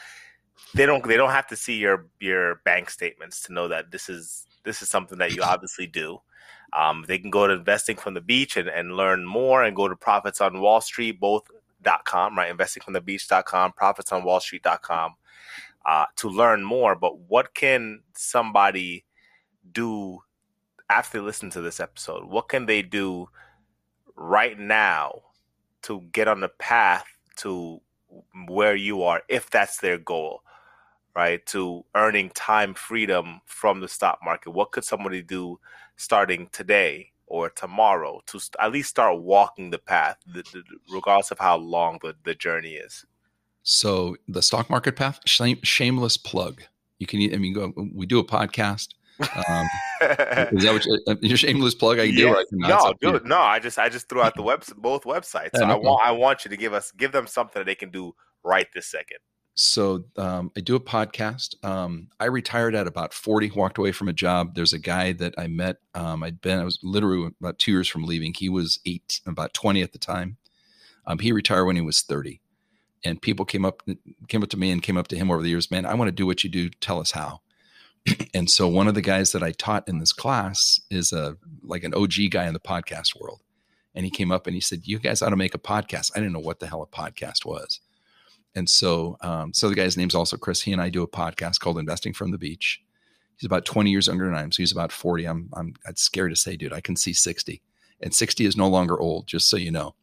they 0.74 0.86
don't 0.86 1.06
they 1.06 1.16
don't 1.16 1.30
have 1.30 1.46
to 1.48 1.56
see 1.56 1.76
your 1.76 2.06
your 2.20 2.56
bank 2.64 2.90
statements 2.90 3.42
to 3.42 3.52
know 3.52 3.68
that 3.68 3.90
this 3.90 4.08
is 4.08 4.46
this 4.64 4.82
is 4.82 4.88
something 4.88 5.18
that 5.18 5.34
you 5.34 5.42
obviously 5.42 5.86
do. 5.86 6.18
Um, 6.74 7.04
they 7.06 7.18
can 7.18 7.30
go 7.30 7.46
to 7.46 7.54
investing 7.54 7.96
from 7.96 8.14
the 8.14 8.20
beach 8.20 8.56
and, 8.56 8.68
and 8.68 8.96
learn 8.96 9.24
more 9.24 9.62
and 9.62 9.76
go 9.76 9.86
to 9.86 9.94
profits 9.94 10.40
on 10.40 10.60
Wall 10.60 10.80
Street, 10.80 11.20
both 11.20 11.48
dot 11.82 12.04
com, 12.04 12.36
right? 12.36 12.50
Investing 12.50 12.82
from 12.82 12.94
the 12.94 13.00
beach.com, 13.00 13.72
profits 13.72 14.10
on 14.10 14.24
Wall 14.24 14.40
Street.com 14.40 15.14
uh, 15.86 16.06
to 16.16 16.28
learn 16.28 16.64
more. 16.64 16.96
But 16.96 17.18
what 17.18 17.54
can 17.54 18.00
somebody 18.14 19.04
do 19.72 20.22
after 20.90 21.18
they 21.18 21.24
listen 21.24 21.50
to 21.50 21.60
this 21.60 21.78
episode? 21.78 22.24
What 22.24 22.48
can 22.48 22.66
they 22.66 22.82
do 22.82 23.28
right 24.16 24.58
now 24.58 25.22
to 25.82 26.00
get 26.12 26.28
on 26.28 26.40
the 26.40 26.48
path 26.48 27.06
to 27.36 27.80
where 28.46 28.74
you 28.74 29.02
are 29.02 29.22
if 29.28 29.48
that's 29.50 29.78
their 29.78 29.98
goal? 29.98 30.40
Right 31.14 31.46
to 31.46 31.84
earning 31.94 32.30
time 32.30 32.74
freedom 32.74 33.40
from 33.44 33.80
the 33.80 33.86
stock 33.86 34.18
market. 34.24 34.50
What 34.50 34.72
could 34.72 34.84
somebody 34.84 35.22
do 35.22 35.60
starting 35.96 36.48
today 36.52 37.12
or 37.26 37.50
tomorrow 37.50 38.20
to 38.26 38.38
st- 38.38 38.56
at 38.60 38.72
least 38.72 38.90
start 38.90 39.20
walking 39.20 39.70
the 39.70 39.78
path, 39.78 40.16
th- 40.32 40.50
th- 40.52 40.64
regardless 40.92 41.30
of 41.30 41.38
how 41.38 41.56
long 41.56 41.98
the, 42.02 42.14
the 42.24 42.34
journey 42.34 42.74
is. 42.74 43.04
So 43.62 44.16
the 44.28 44.42
stock 44.42 44.68
market 44.68 44.96
path, 44.96 45.20
shame, 45.24 45.58
shameless 45.62 46.16
plug. 46.16 46.62
You 46.98 47.06
can, 47.06 47.20
I 47.34 47.38
mean, 47.38 47.54
go. 47.54 47.72
We 47.94 48.06
do 48.06 48.18
a 48.18 48.24
podcast. 48.24 48.88
Um, 49.20 49.66
is 50.52 50.64
that 50.64 50.72
what 50.72 50.84
you, 50.84 51.00
uh, 51.06 51.14
your 51.22 51.36
shameless 51.36 51.74
plug? 51.74 51.98
I 51.98 52.06
can 52.06 52.16
do. 52.16 52.28
Or 52.28 52.36
I 52.36 52.44
cannot? 52.50 52.68
No, 53.02 53.10
do 53.10 53.16
it. 53.16 53.24
No, 53.24 53.38
I 53.38 53.58
just 53.58 53.78
I 53.78 53.88
just 53.88 54.08
threw 54.08 54.20
out 54.22 54.34
the 54.34 54.42
web 54.42 54.64
both 54.76 55.04
websites. 55.04 55.50
Yeah, 55.54 55.60
so 55.60 55.66
no 55.66 55.74
I 55.74 55.76
want 55.76 56.06
I 56.08 56.12
want 56.12 56.44
you 56.44 56.50
to 56.50 56.56
give 56.56 56.72
us 56.72 56.90
give 56.92 57.12
them 57.12 57.26
something 57.26 57.60
that 57.60 57.66
they 57.66 57.74
can 57.74 57.90
do 57.90 58.14
right 58.42 58.66
this 58.74 58.86
second. 58.86 59.18
So 59.54 60.04
um, 60.16 60.50
I 60.56 60.60
do 60.60 60.74
a 60.74 60.80
podcast. 60.80 61.62
Um, 61.64 62.08
I 62.18 62.24
retired 62.26 62.74
at 62.74 62.88
about 62.88 63.14
40, 63.14 63.52
walked 63.52 63.78
away 63.78 63.92
from 63.92 64.08
a 64.08 64.12
job. 64.12 64.54
There's 64.54 64.72
a 64.72 64.78
guy 64.78 65.12
that 65.12 65.34
I 65.38 65.46
met. 65.46 65.76
Um, 65.94 66.24
I'd 66.24 66.40
been, 66.40 66.58
I 66.58 66.64
was 66.64 66.80
literally 66.82 67.30
about 67.40 67.60
two 67.60 67.70
years 67.70 67.88
from 67.88 68.04
leaving. 68.04 68.34
He 68.34 68.48
was 68.48 68.80
eight, 68.84 69.20
about 69.26 69.54
20 69.54 69.80
at 69.82 69.92
the 69.92 69.98
time. 69.98 70.38
Um, 71.06 71.20
he 71.20 71.30
retired 71.30 71.66
when 71.66 71.76
he 71.76 71.82
was 71.82 72.00
30. 72.00 72.40
And 73.04 73.22
people 73.22 73.44
came 73.44 73.64
up, 73.64 73.82
came 74.28 74.42
up 74.42 74.48
to 74.48 74.56
me 74.56 74.70
and 74.70 74.82
came 74.82 74.96
up 74.96 75.08
to 75.08 75.16
him 75.16 75.30
over 75.30 75.42
the 75.42 75.50
years, 75.50 75.70
man, 75.70 75.86
I 75.86 75.94
want 75.94 76.08
to 76.08 76.12
do 76.12 76.26
what 76.26 76.42
you 76.42 76.50
do. 76.50 76.70
Tell 76.70 76.98
us 76.98 77.12
how. 77.12 77.40
and 78.34 78.50
so 78.50 78.66
one 78.66 78.88
of 78.88 78.94
the 78.94 79.02
guys 79.02 79.32
that 79.32 79.42
I 79.42 79.52
taught 79.52 79.88
in 79.88 79.98
this 79.98 80.12
class 80.12 80.80
is 80.90 81.12
a 81.12 81.36
like 81.62 81.84
an 81.84 81.94
OG 81.94 82.14
guy 82.30 82.46
in 82.46 82.54
the 82.54 82.60
podcast 82.60 83.18
world. 83.20 83.40
And 83.94 84.04
he 84.04 84.10
came 84.10 84.32
up 84.32 84.46
and 84.46 84.54
he 84.54 84.60
said, 84.60 84.80
You 84.84 84.98
guys 84.98 85.22
ought 85.22 85.30
to 85.30 85.36
make 85.36 85.54
a 85.54 85.58
podcast. 85.58 86.10
I 86.14 86.18
didn't 86.18 86.32
know 86.32 86.40
what 86.40 86.58
the 86.58 86.66
hell 86.66 86.82
a 86.82 86.86
podcast 86.86 87.44
was. 87.44 87.80
And 88.54 88.68
so, 88.68 89.16
um, 89.20 89.52
so 89.52 89.68
the 89.68 89.74
guy's 89.74 89.96
name's 89.96 90.14
also 90.14 90.36
Chris. 90.36 90.60
He 90.60 90.72
and 90.72 90.80
I 90.80 90.88
do 90.88 91.02
a 91.02 91.08
podcast 91.08 91.60
called 91.60 91.78
Investing 91.78 92.12
from 92.12 92.30
the 92.30 92.38
Beach. 92.38 92.80
He's 93.36 93.46
about 93.46 93.64
20 93.64 93.90
years 93.90 94.06
younger 94.06 94.26
than 94.26 94.34
I 94.34 94.42
am, 94.42 94.52
so 94.52 94.62
he's 94.62 94.70
about 94.70 94.92
40. 94.92 95.24
I'm, 95.24 95.50
I'm, 95.54 95.74
I'm 95.86 95.96
scared 95.96 96.30
to 96.30 96.36
say, 96.36 96.56
dude, 96.56 96.72
I 96.72 96.80
can 96.80 96.94
see 96.94 97.12
60, 97.12 97.60
and 98.00 98.14
60 98.14 98.46
is 98.46 98.56
no 98.56 98.68
longer 98.68 98.98
old. 98.98 99.26
Just 99.26 99.50
so 99.50 99.56
you 99.56 99.72
know, 99.72 99.94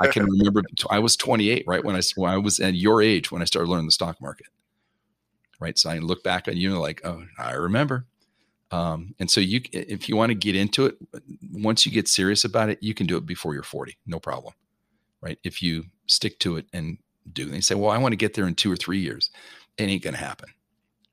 I 0.00 0.06
can 0.06 0.24
remember 0.24 0.62
I 0.88 0.98
was 0.98 1.14
28, 1.16 1.64
right 1.66 1.84
when 1.84 1.94
I 1.94 2.00
when 2.16 2.30
I 2.30 2.38
was 2.38 2.58
at 2.58 2.74
your 2.74 3.02
age 3.02 3.30
when 3.30 3.42
I 3.42 3.44
started 3.44 3.68
learning 3.68 3.86
the 3.86 3.92
stock 3.92 4.20
market. 4.20 4.46
Right, 5.60 5.78
so 5.78 5.90
I 5.90 5.98
look 5.98 6.24
back 6.24 6.48
on 6.48 6.56
you 6.56 6.70
and 6.70 6.80
like, 6.80 7.02
oh, 7.04 7.22
I 7.38 7.52
remember. 7.52 8.06
Um, 8.70 9.14
and 9.18 9.30
so 9.30 9.42
you, 9.42 9.60
if 9.72 10.08
you 10.08 10.16
want 10.16 10.30
to 10.30 10.34
get 10.34 10.56
into 10.56 10.86
it, 10.86 10.96
once 11.52 11.84
you 11.84 11.92
get 11.92 12.08
serious 12.08 12.44
about 12.44 12.70
it, 12.70 12.78
you 12.80 12.94
can 12.94 13.06
do 13.06 13.18
it 13.18 13.26
before 13.26 13.52
you're 13.52 13.62
40, 13.62 13.98
no 14.06 14.18
problem. 14.18 14.54
Right, 15.20 15.38
if 15.44 15.62
you 15.62 15.84
stick 16.06 16.38
to 16.38 16.56
it 16.56 16.64
and 16.72 16.96
do. 17.30 17.44
And 17.44 17.54
they 17.54 17.60
say, 17.60 17.74
well, 17.74 17.90
I 17.90 17.98
want 17.98 18.12
to 18.12 18.16
get 18.16 18.34
there 18.34 18.46
in 18.46 18.54
two 18.54 18.70
or 18.72 18.76
three 18.76 18.98
years. 18.98 19.30
It 19.76 19.84
ain't 19.84 20.02
going 20.02 20.14
to 20.14 20.20
happen, 20.20 20.50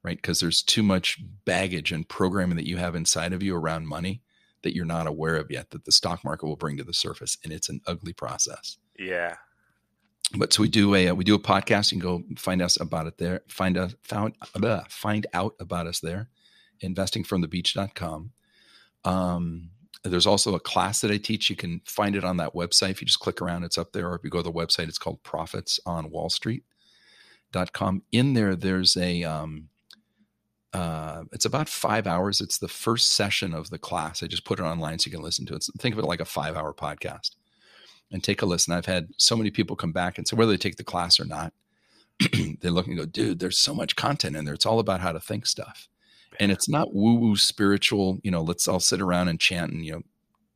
right? 0.04 0.18
Because 0.18 0.40
there's 0.40 0.62
too 0.62 0.84
much 0.84 1.20
baggage 1.46 1.92
and 1.92 2.08
programming 2.08 2.58
that 2.58 2.68
you 2.68 2.78
have 2.78 2.96
inside 2.96 3.34
of 3.34 3.44
you 3.44 3.56
around 3.56 3.88
money 3.88 4.22
that 4.64 4.76
you're 4.76 4.86
not 4.86 5.08
aware 5.08 5.36
of 5.36 5.52
yet 5.52 5.70
that 5.72 5.86
the 5.86 5.92
stock 5.92 6.24
market 6.24 6.46
will 6.46 6.56
bring 6.56 6.78
to 6.78 6.84
the 6.84 6.94
surface. 6.94 7.38
And 7.44 7.54
it's 7.54 7.70
an 7.70 7.82
ugly 7.86 8.14
process. 8.14 8.78
Yeah. 8.98 9.36
But 10.36 10.52
so 10.52 10.62
we 10.62 10.68
do 10.68 10.94
a 10.94 11.12
we 11.14 11.24
do 11.24 11.36
a 11.36 11.40
podcast. 11.40 11.92
You 11.92 12.02
can 12.02 12.10
go 12.10 12.24
find 12.38 12.62
us 12.62 12.80
about 12.80 13.08
it 13.08 13.18
there. 13.18 13.44
Find 13.48 13.78
us 13.78 13.96
found 14.04 14.36
uh, 14.62 14.82
find 14.90 15.26
out 15.34 15.56
about 15.60 15.88
us 15.88 16.02
there. 16.02 16.30
Investingfromthebeach.com. 16.84 18.32
Um, 19.06 19.70
there's 20.04 20.28
also 20.28 20.56
a 20.56 20.60
class 20.60 21.02
that 21.02 21.12
I 21.12 21.18
teach. 21.18 21.50
You 21.50 21.56
can 21.56 21.82
find 21.86 22.16
it 22.16 22.24
on 22.24 22.38
that 22.38 22.54
website. 22.54 22.92
If 22.92 23.02
you 23.02 23.08
just 23.08 23.20
click 23.20 23.42
around, 23.42 23.64
it's 23.64 23.78
up 23.78 23.92
there. 23.94 24.10
Or 24.10 24.16
if 24.16 24.24
you 24.24 24.30
go 24.30 24.40
to 24.40 24.44
the 24.44 24.52
website, 24.52 24.88
it's 24.88 24.98
called 24.98 25.24
Profits 25.24 25.80
on 25.86 26.10
Wall 26.12 26.30
Street.com. 26.30 28.04
In 28.12 28.34
there, 28.34 28.56
there's 28.56 28.96
a, 28.98 29.24
um, 29.24 29.70
uh, 30.74 31.24
it's 31.32 31.46
about 31.46 31.70
five 31.70 32.08
hours. 32.08 32.42
It's 32.42 32.58
the 32.58 32.68
first 32.68 33.12
session 33.12 33.54
of 33.54 33.70
the 33.70 33.80
class. 33.80 34.22
I 34.22 34.28
just 34.28 34.46
put 34.46 34.60
it 34.60 34.64
online 34.64 35.00
so 35.00 35.08
you 35.08 35.16
can 35.16 35.24
listen 35.24 35.46
to 35.48 35.56
it. 35.56 35.64
So 35.64 35.74
think 35.80 35.94
of 35.94 36.00
it 36.00 36.08
like 36.08 36.22
a 36.22 36.26
five 36.26 36.56
hour 36.56 36.74
podcast 36.74 37.32
and 38.12 38.24
take 38.24 38.42
a 38.42 38.46
listen. 38.46 38.74
I've 38.74 38.86
had 38.86 39.10
so 39.18 39.36
many 39.36 39.52
people 39.52 39.76
come 39.76 39.92
back 39.92 40.18
and 40.18 40.28
say 40.28 40.36
whether 40.36 40.52
they 40.52 40.58
take 40.58 40.78
the 40.78 40.84
class 40.84 41.20
or 41.20 41.26
not, 41.26 41.54
they 42.62 42.70
look 42.70 42.88
and 42.88 42.98
go, 42.98 43.06
dude, 43.06 43.40
there's 43.40 43.58
so 43.58 43.74
much 43.74 43.96
content 43.96 44.36
in 44.36 44.46
there. 44.46 44.54
It's 44.54 44.66
all 44.66 44.80
about 44.80 45.02
how 45.02 45.12
to 45.12 45.20
think 45.20 45.46
stuff 45.46 45.88
and 46.40 46.52
it's 46.52 46.70
not 46.70 46.94
woo 46.94 47.16
woo 47.16 47.36
spiritual, 47.36 48.20
you 48.24 48.32
know, 48.32 48.42
let's 48.42 48.68
all 48.68 48.80
sit 48.80 49.02
around 49.02 49.28
and 49.28 49.40
chant 49.40 49.72
and, 49.72 49.86
you 49.86 49.94
know, 49.94 50.02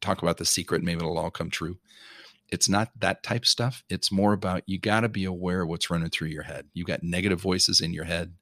talk 0.01 0.21
about 0.21 0.37
the 0.37 0.45
secret. 0.45 0.83
Maybe 0.83 0.99
it'll 0.99 1.17
all 1.17 1.31
come 1.31 1.49
true. 1.49 1.77
It's 2.49 2.67
not 2.67 2.91
that 2.99 3.23
type 3.23 3.45
stuff. 3.45 3.83
It's 3.89 4.11
more 4.11 4.33
about 4.33 4.63
you 4.65 4.77
got 4.77 5.01
to 5.01 5.09
be 5.09 5.23
aware 5.23 5.61
of 5.61 5.69
what's 5.69 5.89
running 5.89 6.09
through 6.09 6.29
your 6.29 6.43
head. 6.43 6.67
You 6.73 6.83
got 6.83 7.03
negative 7.03 7.39
voices 7.39 7.79
in 7.79 7.93
your 7.93 8.03
head. 8.03 8.33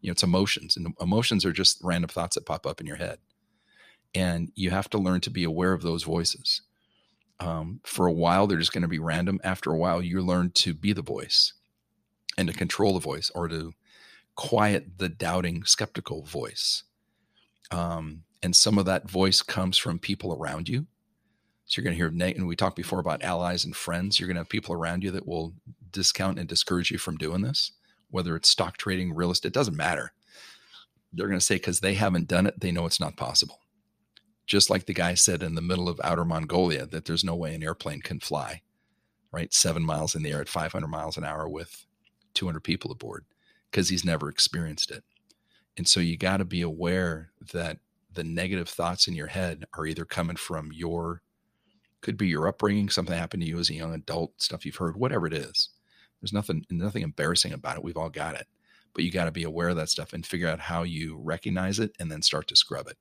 You 0.00 0.08
know, 0.08 0.12
it's 0.12 0.22
emotions, 0.22 0.76
and 0.76 0.94
emotions 1.00 1.44
are 1.44 1.52
just 1.52 1.80
random 1.82 2.08
thoughts 2.08 2.36
that 2.36 2.46
pop 2.46 2.66
up 2.66 2.80
in 2.80 2.86
your 2.86 2.96
head. 2.96 3.18
And 4.14 4.52
you 4.54 4.70
have 4.70 4.88
to 4.90 4.98
learn 4.98 5.20
to 5.22 5.30
be 5.30 5.42
aware 5.42 5.72
of 5.72 5.82
those 5.82 6.04
voices. 6.04 6.62
Um, 7.40 7.80
for 7.84 8.06
a 8.06 8.12
while, 8.12 8.46
they're 8.46 8.58
just 8.58 8.72
going 8.72 8.82
to 8.82 8.88
be 8.88 9.00
random. 9.00 9.40
After 9.42 9.72
a 9.72 9.76
while, 9.76 10.00
you 10.00 10.20
learn 10.22 10.52
to 10.52 10.72
be 10.72 10.92
the 10.92 11.02
voice 11.02 11.52
and 12.36 12.46
to 12.46 12.54
control 12.54 12.94
the 12.94 13.00
voice 13.00 13.30
or 13.34 13.48
to 13.48 13.72
quiet 14.38 14.98
the 14.98 15.08
doubting, 15.08 15.64
skeptical 15.64 16.22
voice. 16.22 16.84
Um, 17.72 18.22
and 18.40 18.54
some 18.54 18.78
of 18.78 18.86
that 18.86 19.10
voice 19.10 19.42
comes 19.42 19.76
from 19.76 19.98
people 19.98 20.32
around 20.32 20.68
you. 20.68 20.86
So 21.66 21.80
you're 21.80 21.84
going 21.84 21.98
to 21.98 22.16
hear, 22.24 22.36
and 22.36 22.46
we 22.46 22.54
talked 22.54 22.76
before 22.76 23.00
about 23.00 23.24
allies 23.24 23.64
and 23.64 23.74
friends. 23.74 24.18
You're 24.18 24.28
going 24.28 24.36
to 24.36 24.42
have 24.42 24.48
people 24.48 24.76
around 24.76 25.02
you 25.02 25.10
that 25.10 25.26
will 25.26 25.54
discount 25.90 26.38
and 26.38 26.48
discourage 26.48 26.92
you 26.92 26.98
from 26.98 27.16
doing 27.16 27.42
this, 27.42 27.72
whether 28.10 28.36
it's 28.36 28.48
stock 28.48 28.76
trading, 28.76 29.12
real 29.12 29.32
estate, 29.32 29.48
it 29.48 29.54
doesn't 29.54 29.76
matter. 29.76 30.12
They're 31.12 31.26
going 31.26 31.40
to 31.40 31.44
say, 31.44 31.56
because 31.56 31.80
they 31.80 31.94
haven't 31.94 32.28
done 32.28 32.46
it, 32.46 32.60
they 32.60 32.70
know 32.70 32.86
it's 32.86 33.00
not 33.00 33.16
possible. 33.16 33.58
Just 34.46 34.70
like 34.70 34.86
the 34.86 34.94
guy 34.94 35.14
said 35.14 35.42
in 35.42 35.56
the 35.56 35.60
middle 35.60 35.88
of 35.88 36.00
outer 36.04 36.24
Mongolia 36.24 36.86
that 36.86 37.06
there's 37.06 37.24
no 37.24 37.34
way 37.34 37.56
an 37.56 37.64
airplane 37.64 38.02
can 38.02 38.20
fly, 38.20 38.62
right? 39.32 39.52
Seven 39.52 39.82
miles 39.82 40.14
in 40.14 40.22
the 40.22 40.30
air 40.30 40.40
at 40.40 40.48
500 40.48 40.86
miles 40.86 41.16
an 41.16 41.24
hour 41.24 41.48
with 41.48 41.84
200 42.34 42.60
people 42.60 42.92
aboard 42.92 43.24
because 43.70 43.88
he's 43.88 44.04
never 44.04 44.28
experienced 44.28 44.90
it. 44.90 45.04
And 45.76 45.86
so 45.86 46.00
you 46.00 46.16
got 46.16 46.38
to 46.38 46.44
be 46.44 46.62
aware 46.62 47.30
that 47.52 47.78
the 48.12 48.24
negative 48.24 48.68
thoughts 48.68 49.06
in 49.06 49.14
your 49.14 49.28
head 49.28 49.64
are 49.74 49.86
either 49.86 50.04
coming 50.04 50.36
from 50.36 50.70
your, 50.72 51.22
could 52.00 52.16
be 52.16 52.28
your 52.28 52.48
upbringing, 52.48 52.88
something 52.88 53.16
happened 53.16 53.42
to 53.42 53.48
you 53.48 53.58
as 53.58 53.70
a 53.70 53.74
young 53.74 53.94
adult, 53.94 54.40
stuff 54.42 54.66
you've 54.66 54.76
heard, 54.76 54.96
whatever 54.96 55.26
it 55.26 55.34
is. 55.34 55.70
There's 56.20 56.32
nothing, 56.32 56.64
nothing 56.70 57.02
embarrassing 57.02 57.52
about 57.52 57.76
it. 57.76 57.84
We've 57.84 57.96
all 57.96 58.10
got 58.10 58.34
it. 58.34 58.46
but 58.94 59.04
you 59.04 59.12
got 59.12 59.26
to 59.26 59.30
be 59.30 59.44
aware 59.44 59.68
of 59.68 59.76
that 59.76 59.88
stuff 59.88 60.12
and 60.12 60.26
figure 60.26 60.48
out 60.48 60.58
how 60.58 60.82
you 60.82 61.16
recognize 61.22 61.78
it 61.78 61.92
and 62.00 62.10
then 62.10 62.20
start 62.20 62.48
to 62.48 62.56
scrub 62.56 62.88
it. 62.88 62.96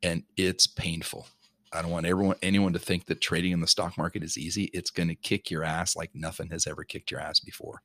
And 0.00 0.22
it's 0.36 0.68
painful. 0.68 1.26
I 1.72 1.82
don't 1.82 1.90
want 1.90 2.06
everyone 2.06 2.36
anyone 2.40 2.72
to 2.72 2.78
think 2.78 3.06
that 3.06 3.20
trading 3.20 3.50
in 3.50 3.60
the 3.60 3.66
stock 3.66 3.98
market 3.98 4.22
is 4.22 4.38
easy. 4.38 4.70
It's 4.72 4.90
going 4.90 5.08
to 5.08 5.16
kick 5.16 5.50
your 5.50 5.64
ass 5.64 5.96
like 5.96 6.10
nothing 6.14 6.50
has 6.50 6.68
ever 6.68 6.84
kicked 6.84 7.10
your 7.10 7.18
ass 7.20 7.40
before. 7.40 7.82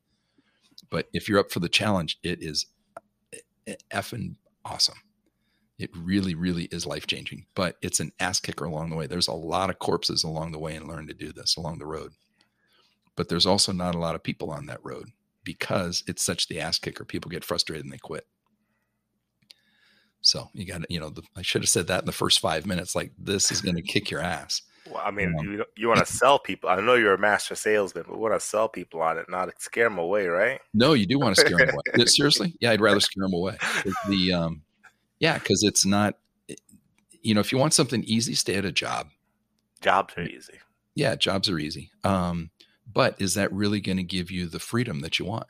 But 0.93 1.09
if 1.11 1.27
you're 1.27 1.39
up 1.39 1.51
for 1.51 1.59
the 1.59 1.69
challenge, 1.69 2.19
it 2.21 2.43
is 2.43 2.67
effing 3.91 4.35
awesome. 4.63 4.99
It 5.79 5.89
really, 5.97 6.35
really 6.35 6.65
is 6.65 6.85
life 6.85 7.07
changing, 7.07 7.47
but 7.55 7.77
it's 7.81 7.99
an 7.99 8.11
ass 8.19 8.39
kicker 8.39 8.65
along 8.65 8.91
the 8.91 8.95
way. 8.95 9.07
There's 9.07 9.27
a 9.27 9.33
lot 9.33 9.71
of 9.71 9.79
corpses 9.79 10.23
along 10.23 10.51
the 10.51 10.59
way 10.59 10.75
and 10.75 10.87
learn 10.87 11.07
to 11.07 11.15
do 11.15 11.33
this 11.33 11.57
along 11.57 11.79
the 11.79 11.87
road. 11.87 12.11
But 13.15 13.27
there's 13.27 13.47
also 13.47 13.71
not 13.71 13.95
a 13.95 13.97
lot 13.97 14.13
of 14.13 14.21
people 14.21 14.51
on 14.51 14.67
that 14.67 14.85
road 14.85 15.09
because 15.43 16.03
it's 16.05 16.21
such 16.21 16.47
the 16.47 16.59
ass 16.59 16.77
kicker. 16.77 17.05
People 17.05 17.31
get 17.31 17.43
frustrated 17.43 17.85
and 17.85 17.91
they 17.91 17.97
quit. 17.97 18.27
So 20.21 20.51
you 20.53 20.63
got 20.63 20.81
to, 20.83 20.87
you 20.91 20.99
know, 20.99 21.09
the, 21.09 21.23
I 21.35 21.41
should 21.41 21.63
have 21.63 21.69
said 21.69 21.87
that 21.87 22.01
in 22.01 22.05
the 22.05 22.11
first 22.11 22.39
five 22.39 22.67
minutes. 22.67 22.95
Like 22.95 23.13
this 23.17 23.51
is 23.51 23.61
going 23.61 23.77
to 23.77 23.81
kick 23.81 24.11
your 24.11 24.21
ass. 24.21 24.61
Well, 24.89 25.01
I 25.03 25.11
mean, 25.11 25.35
um, 25.39 25.45
you 25.45 25.65
you 25.77 25.87
want 25.87 25.99
to 25.99 26.05
sell 26.05 26.39
people. 26.39 26.69
I 26.69 26.79
know 26.81 26.95
you're 26.95 27.13
a 27.13 27.19
master 27.19 27.55
salesman, 27.55 28.05
but 28.07 28.17
want 28.17 28.33
to 28.33 28.39
sell 28.39 28.67
people 28.67 29.01
on 29.01 29.17
it, 29.17 29.29
not 29.29 29.49
scare 29.61 29.85
them 29.85 29.97
away, 29.97 30.27
right? 30.27 30.59
No, 30.73 30.93
you 30.93 31.05
do 31.05 31.19
want 31.19 31.35
to 31.35 31.41
scare 31.41 31.57
them 31.57 31.69
away. 31.69 32.05
Seriously, 32.05 32.55
yeah, 32.59 32.71
I'd 32.71 32.81
rather 32.81 32.99
scare 32.99 33.23
them 33.23 33.33
away. 33.33 33.57
The 34.09 34.33
um, 34.33 34.61
yeah, 35.19 35.37
because 35.37 35.63
it's 35.63 35.85
not, 35.85 36.15
you 37.21 37.33
know, 37.33 37.39
if 37.39 37.51
you 37.51 37.57
want 37.57 37.73
something 37.73 38.03
easy, 38.03 38.35
stay 38.35 38.55
at 38.55 38.65
a 38.65 38.71
job. 38.71 39.07
Jobs 39.79 40.13
are 40.17 40.23
easy. 40.23 40.59
Yeah, 40.95 41.15
jobs 41.15 41.49
are 41.49 41.59
easy. 41.59 41.91
Um, 42.03 42.51
but 42.91 43.19
is 43.21 43.35
that 43.35 43.51
really 43.53 43.79
going 43.79 43.97
to 43.97 44.03
give 44.03 44.29
you 44.29 44.47
the 44.47 44.59
freedom 44.59 44.99
that 44.99 45.17
you 45.17 45.25
want? 45.25 45.47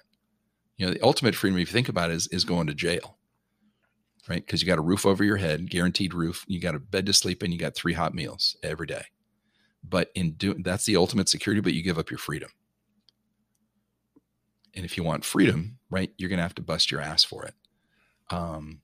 You 0.77 0.85
know, 0.85 0.93
the 0.93 1.03
ultimate 1.03 1.35
freedom, 1.35 1.59
if 1.59 1.69
you 1.69 1.73
think 1.73 1.89
about 1.89 2.11
it, 2.11 2.15
is 2.15 2.27
is 2.27 2.45
going 2.45 2.67
to 2.67 2.73
jail 2.73 3.17
right? 4.27 4.45
Because 4.45 4.61
you 4.61 4.67
got 4.67 4.79
a 4.79 4.81
roof 4.81 5.05
over 5.05 5.23
your 5.23 5.37
head, 5.37 5.69
guaranteed 5.69 6.13
roof. 6.13 6.45
You 6.47 6.59
got 6.59 6.75
a 6.75 6.79
bed 6.79 7.05
to 7.07 7.13
sleep 7.13 7.43
in. 7.43 7.51
You 7.51 7.57
got 7.57 7.75
three 7.75 7.93
hot 7.93 8.13
meals 8.13 8.55
every 8.63 8.87
day. 8.87 9.05
But 9.87 10.11
in 10.15 10.31
doing 10.31 10.63
that's 10.63 10.85
the 10.85 10.95
ultimate 10.95 11.29
security, 11.29 11.61
but 11.61 11.73
you 11.73 11.83
give 11.83 11.99
up 11.99 12.09
your 12.09 12.17
freedom. 12.17 12.49
And 14.75 14.85
if 14.85 14.97
you 14.97 15.03
want 15.03 15.25
freedom, 15.25 15.77
right, 15.89 16.11
you're 16.17 16.29
going 16.29 16.37
to 16.37 16.43
have 16.43 16.55
to 16.55 16.63
bust 16.63 16.89
your 16.89 16.99
ass 16.99 17.23
for 17.23 17.45
it. 17.45 17.53
Um, 18.31 18.81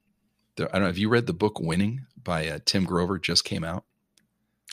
there, 0.55 0.67
I 0.69 0.73
don't 0.73 0.81
know. 0.81 0.87
Have 0.87 0.97
you 0.99 1.09
read 1.09 1.25
the 1.25 1.33
book 1.33 1.59
Winning 1.59 2.05
by 2.21 2.47
uh, 2.47 2.59
Tim 2.65 2.83
Grover? 2.83 3.17
Just 3.17 3.43
came 3.43 3.63
out. 3.63 3.85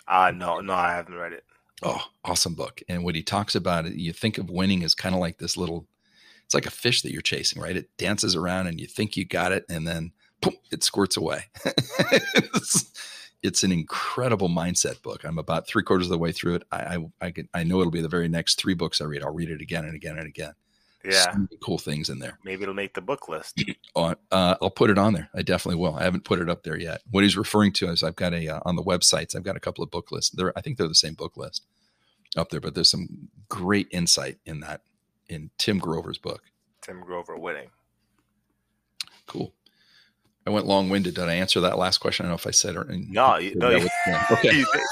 Uh 0.08 0.30
no, 0.34 0.60
no, 0.60 0.72
I 0.72 0.92
haven't 0.92 1.14
read 1.16 1.32
it. 1.32 1.44
Oh, 1.82 2.02
awesome 2.24 2.54
book. 2.54 2.80
And 2.88 3.04
what 3.04 3.14
he 3.14 3.22
talks 3.22 3.54
about, 3.54 3.92
you 3.92 4.12
think 4.12 4.38
of 4.38 4.50
winning 4.50 4.82
as 4.82 4.94
kind 4.94 5.14
of 5.14 5.20
like 5.20 5.38
this 5.38 5.56
little. 5.56 5.86
It's 6.44 6.54
like 6.54 6.66
a 6.66 6.70
fish 6.70 7.02
that 7.02 7.10
you're 7.10 7.22
chasing, 7.22 7.60
right? 7.60 7.76
It 7.76 7.90
dances 7.98 8.36
around, 8.36 8.68
and 8.68 8.80
you 8.80 8.86
think 8.86 9.16
you 9.16 9.24
got 9.24 9.50
it, 9.50 9.64
and 9.68 9.86
then 9.86 10.12
boom, 10.40 10.54
it 10.70 10.84
squirts 10.84 11.16
away. 11.16 11.46
it's 13.42 13.62
an 13.62 13.72
incredible 13.72 14.48
mindset 14.48 15.02
book. 15.02 15.24
I'm 15.24 15.38
about 15.38 15.66
three 15.66 15.82
quarters 15.82 16.06
of 16.06 16.10
the 16.10 16.18
way 16.18 16.32
through 16.32 16.56
it. 16.56 16.62
I 16.72 16.76
I, 16.78 17.26
I, 17.26 17.30
can, 17.30 17.48
I 17.54 17.64
know 17.64 17.80
it'll 17.80 17.90
be 17.90 18.00
the 18.00 18.08
very 18.08 18.28
next 18.28 18.60
three 18.60 18.74
books 18.74 19.00
I 19.00 19.04
read. 19.04 19.22
I'll 19.22 19.32
read 19.32 19.50
it 19.50 19.60
again 19.60 19.84
and 19.84 19.94
again 19.94 20.18
and 20.18 20.26
again. 20.26 20.52
Yeah, 21.04 21.32
so 21.32 21.46
cool 21.62 21.78
things 21.78 22.08
in 22.08 22.18
there. 22.18 22.38
Maybe 22.44 22.62
it'll 22.62 22.74
make 22.74 22.94
the 22.94 23.00
book 23.00 23.28
list. 23.28 23.62
uh, 23.96 24.14
I'll 24.32 24.70
put 24.70 24.90
it 24.90 24.98
on 24.98 25.12
there. 25.12 25.30
I 25.34 25.42
definitely 25.42 25.80
will. 25.80 25.94
I 25.94 26.02
haven't 26.02 26.24
put 26.24 26.40
it 26.40 26.50
up 26.50 26.64
there 26.64 26.78
yet. 26.78 27.02
What 27.10 27.22
he's 27.22 27.36
referring 27.36 27.72
to 27.74 27.90
is 27.90 28.02
I've 28.02 28.16
got 28.16 28.34
a 28.34 28.48
uh, 28.48 28.60
on 28.64 28.74
the 28.74 28.82
websites. 28.82 29.36
I've 29.36 29.44
got 29.44 29.56
a 29.56 29.60
couple 29.60 29.84
of 29.84 29.90
book 29.90 30.10
lists. 30.10 30.30
There, 30.30 30.52
I 30.56 30.62
think 30.62 30.78
they're 30.78 30.88
the 30.88 30.94
same 30.94 31.14
book 31.14 31.36
list 31.36 31.64
up 32.36 32.50
there, 32.50 32.60
but 32.60 32.74
there's 32.74 32.90
some 32.90 33.28
great 33.48 33.86
insight 33.92 34.38
in 34.46 34.60
that 34.60 34.80
in 35.28 35.50
Tim 35.58 35.78
Grover's 35.78 36.18
book. 36.18 36.42
Tim 36.82 37.00
Grover 37.00 37.36
winning. 37.36 37.70
Cool. 39.26 39.52
I 40.46 40.50
went 40.50 40.66
long 40.66 40.88
winded. 40.88 41.14
Did 41.14 41.24
I 41.24 41.34
answer 41.34 41.60
that 41.60 41.76
last 41.76 41.98
question? 41.98 42.24
I 42.24 42.28
don't 42.28 42.32
know 42.32 42.36
if 42.36 42.46
I 42.46 42.52
said 42.52 42.76
it. 42.76 42.86
No, 42.88 43.36
you, 43.36 43.54
no, 43.56 43.70
you, 43.70 43.88
okay. 44.30 44.56
you, 44.56 44.66
did. 44.72 44.82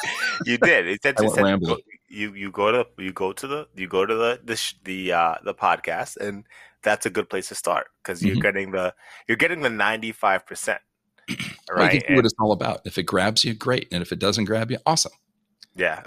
You 0.46 0.58
did. 0.58 0.88
It 0.88 1.02
said, 1.02 1.18
said 1.18 1.60
you, 2.08 2.34
you 2.34 2.50
go 2.50 2.72
to 2.72 2.86
you 2.98 3.12
go 3.12 3.32
to 3.32 3.46
the 3.46 3.68
you 3.76 3.86
go 3.86 4.04
to 4.04 4.14
the 4.14 4.40
the 4.42 4.74
the, 4.84 5.12
uh, 5.12 5.34
the 5.44 5.54
podcast, 5.54 6.16
and 6.16 6.44
that's 6.82 7.06
a 7.06 7.10
good 7.10 7.30
place 7.30 7.48
to 7.48 7.54
start 7.54 7.86
because 8.02 8.22
you're 8.22 8.34
mm-hmm. 8.34 8.42
getting 8.42 8.70
the 8.72 8.94
you're 9.28 9.36
getting 9.36 9.62
the 9.62 9.70
ninety 9.70 10.10
five 10.10 10.44
percent. 10.44 10.80
Right, 11.70 12.04
what 12.10 12.24
it's 12.24 12.34
all 12.38 12.52
about. 12.52 12.80
If 12.84 12.98
it 12.98 13.04
grabs 13.04 13.44
you, 13.44 13.54
great, 13.54 13.88
and 13.90 14.02
if 14.02 14.12
it 14.12 14.18
doesn't 14.18 14.44
grab 14.44 14.70
you, 14.70 14.78
awesome. 14.84 15.12
Yeah. 15.74 16.02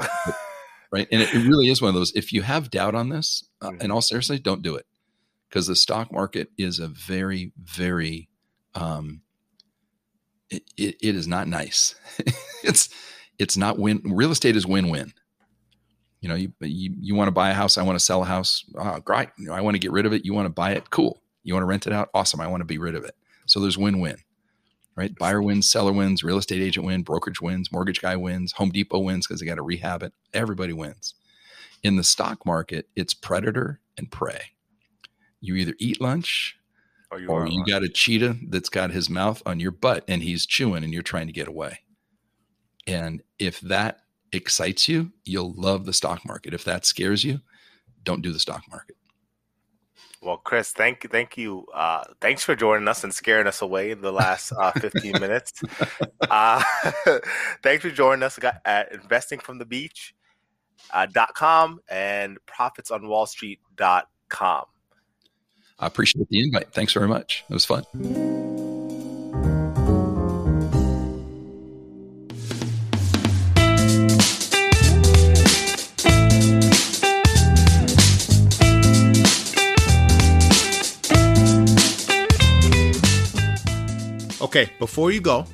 right, 0.92 1.08
and 1.12 1.22
it, 1.22 1.34
it, 1.34 1.48
really 1.48 1.70
is 1.70 1.82
one 1.82 1.90
of 1.90 1.96
those. 1.96 2.12
If 2.16 2.32
you 2.32 2.44
have 2.44 2.70
doubt 2.70 2.94
on 2.94 3.10
this, 3.10 3.44
uh, 3.62 3.70
mm-hmm. 3.70 3.82
in 3.82 3.92
all 3.92 4.02
seriousness, 4.02 4.42
don't 4.42 4.62
do 4.62 4.76
it 4.76 4.86
because 5.50 5.68
the 5.68 5.76
stock 5.76 6.12
market 6.12 6.50
is 6.58 6.80
a 6.80 6.88
very 6.88 7.52
very 7.58 8.30
um, 8.76 9.22
it, 10.50 10.64
it, 10.78 11.16
is 11.16 11.28
not 11.28 11.48
nice. 11.48 11.96
it's 12.64 12.90
it's 13.38 13.58
not 13.58 13.78
win. 13.78 14.02
Real 14.06 14.32
estate 14.32 14.56
is 14.56 14.66
win 14.66 14.90
win. 14.90 15.14
You 16.22 16.30
know, 16.30 16.36
you 16.36 16.54
you, 16.62 16.96
you 17.00 17.16
want 17.16 17.28
to 17.28 17.34
buy 17.34 17.50
a 17.50 17.54
house. 17.54 17.78
I 17.78 17.84
want 17.84 17.98
to 17.98 18.04
sell 18.04 18.22
a 18.24 18.26
house. 18.26 18.66
Oh, 18.76 19.00
great. 19.00 19.30
You 19.38 19.48
know, 19.48 19.54
I 19.54 19.62
want 19.62 19.76
to 19.76 19.80
get 19.80 19.92
rid 19.92 20.06
of 20.06 20.14
it. 20.14 20.26
You 20.26 20.34
want 20.34 20.46
to 20.46 20.54
buy 20.54 20.72
it. 20.72 20.90
Cool. 20.90 21.22
You 21.44 21.54
want 21.54 21.64
to 21.64 21.68
rent 21.68 21.88
it 21.88 21.94
out. 21.94 22.10
Awesome. 22.14 22.42
I 22.42 22.48
want 22.48 22.62
to 22.62 22.66
be 22.66 22.78
rid 22.78 22.96
of 22.96 23.04
it. 23.04 23.16
So 23.46 23.60
there's 23.60 23.78
win 23.78 24.00
win. 24.00 24.18
Right? 24.96 25.16
Buyer 25.16 25.44
wins, 25.44 25.70
seller 25.70 25.94
wins, 25.94 26.24
real 26.24 26.40
estate 26.40 26.60
agent 26.60 26.84
wins, 26.84 27.04
brokerage 27.04 27.40
wins, 27.40 27.72
mortgage 27.72 28.02
guy 28.02 28.16
wins, 28.16 28.52
Home 28.54 28.72
Depot 28.72 28.98
wins 28.98 29.28
because 29.28 29.40
they 29.40 29.46
got 29.46 29.56
to 29.56 29.62
rehab 29.62 30.02
it. 30.02 30.12
Everybody 30.34 30.74
wins. 30.74 31.14
In 31.84 31.98
the 31.98 32.04
stock 32.04 32.48
market, 32.48 32.90
it's 32.96 33.14
predator 33.14 33.80
and 33.96 34.10
prey. 34.10 34.54
You 35.40 35.54
either 35.54 35.76
eat 35.78 36.02
lunch 36.02 36.58
or 37.12 37.20
you, 37.20 37.28
or 37.28 37.48
you 37.48 37.64
got 37.66 37.84
a 37.84 37.90
cheetah 37.90 38.38
that's 38.50 38.70
got 38.70 38.92
his 38.92 39.10
mouth 39.10 39.42
on 39.46 39.60
your 39.60 39.72
butt 39.72 40.04
and 40.08 40.24
he's 40.24 40.46
chewing 40.46 40.84
and 40.84 40.94
you're 40.94 41.02
trying 41.02 41.28
to 41.28 41.34
get 41.34 41.48
away. 41.48 41.80
And 42.86 43.22
if 43.40 43.60
that 43.62 44.00
excites 44.32 44.88
you, 44.88 45.12
you'll 45.24 45.54
love 45.56 45.86
the 45.86 45.94
stock 45.94 46.26
market. 46.26 46.54
If 46.54 46.64
that 46.66 46.86
scares 46.86 47.24
you, 47.24 47.42
don't 48.04 48.22
do 48.22 48.32
the 48.32 48.40
stock 48.40 48.64
market. 48.70 48.96
Well, 50.22 50.38
Chris, 50.38 50.72
thank 50.72 51.04
you, 51.04 51.10
thank 51.10 51.38
you, 51.38 51.66
uh, 51.74 52.04
thanks 52.20 52.44
for 52.44 52.56
joining 52.56 52.88
us 52.88 53.04
and 53.04 53.14
scaring 53.14 53.46
us 53.46 53.62
away 53.62 53.92
in 53.92 54.02
the 54.02 54.12
last 54.12 54.52
uh, 54.60 54.72
15 54.72 55.12
minutes. 55.20 55.62
Uh, 56.22 56.64
thanks 57.64 57.84
for 57.84 57.92
joining 57.92 58.24
us 58.24 58.40
at 58.66 58.92
Investing 58.92 59.40
from 59.40 59.60
the 59.60 59.66
Beach. 59.66 60.16
Uh, 60.92 61.06
dot 61.06 61.36
com 61.36 61.80
and 61.90 62.38
profitsonwallstreet.com. 62.48 64.64
I 65.80 65.88
appreciate 65.88 66.28
the 66.30 66.40
invite. 66.40 66.74
Thanks 66.74 66.94
very 66.94 67.08
much. 67.08 67.44
It 67.50 67.54
was 67.54 67.66
fun. 67.66 67.84
Okay, 84.40 84.72
before 84.80 85.12
you 85.12 85.22
go, 85.22 85.46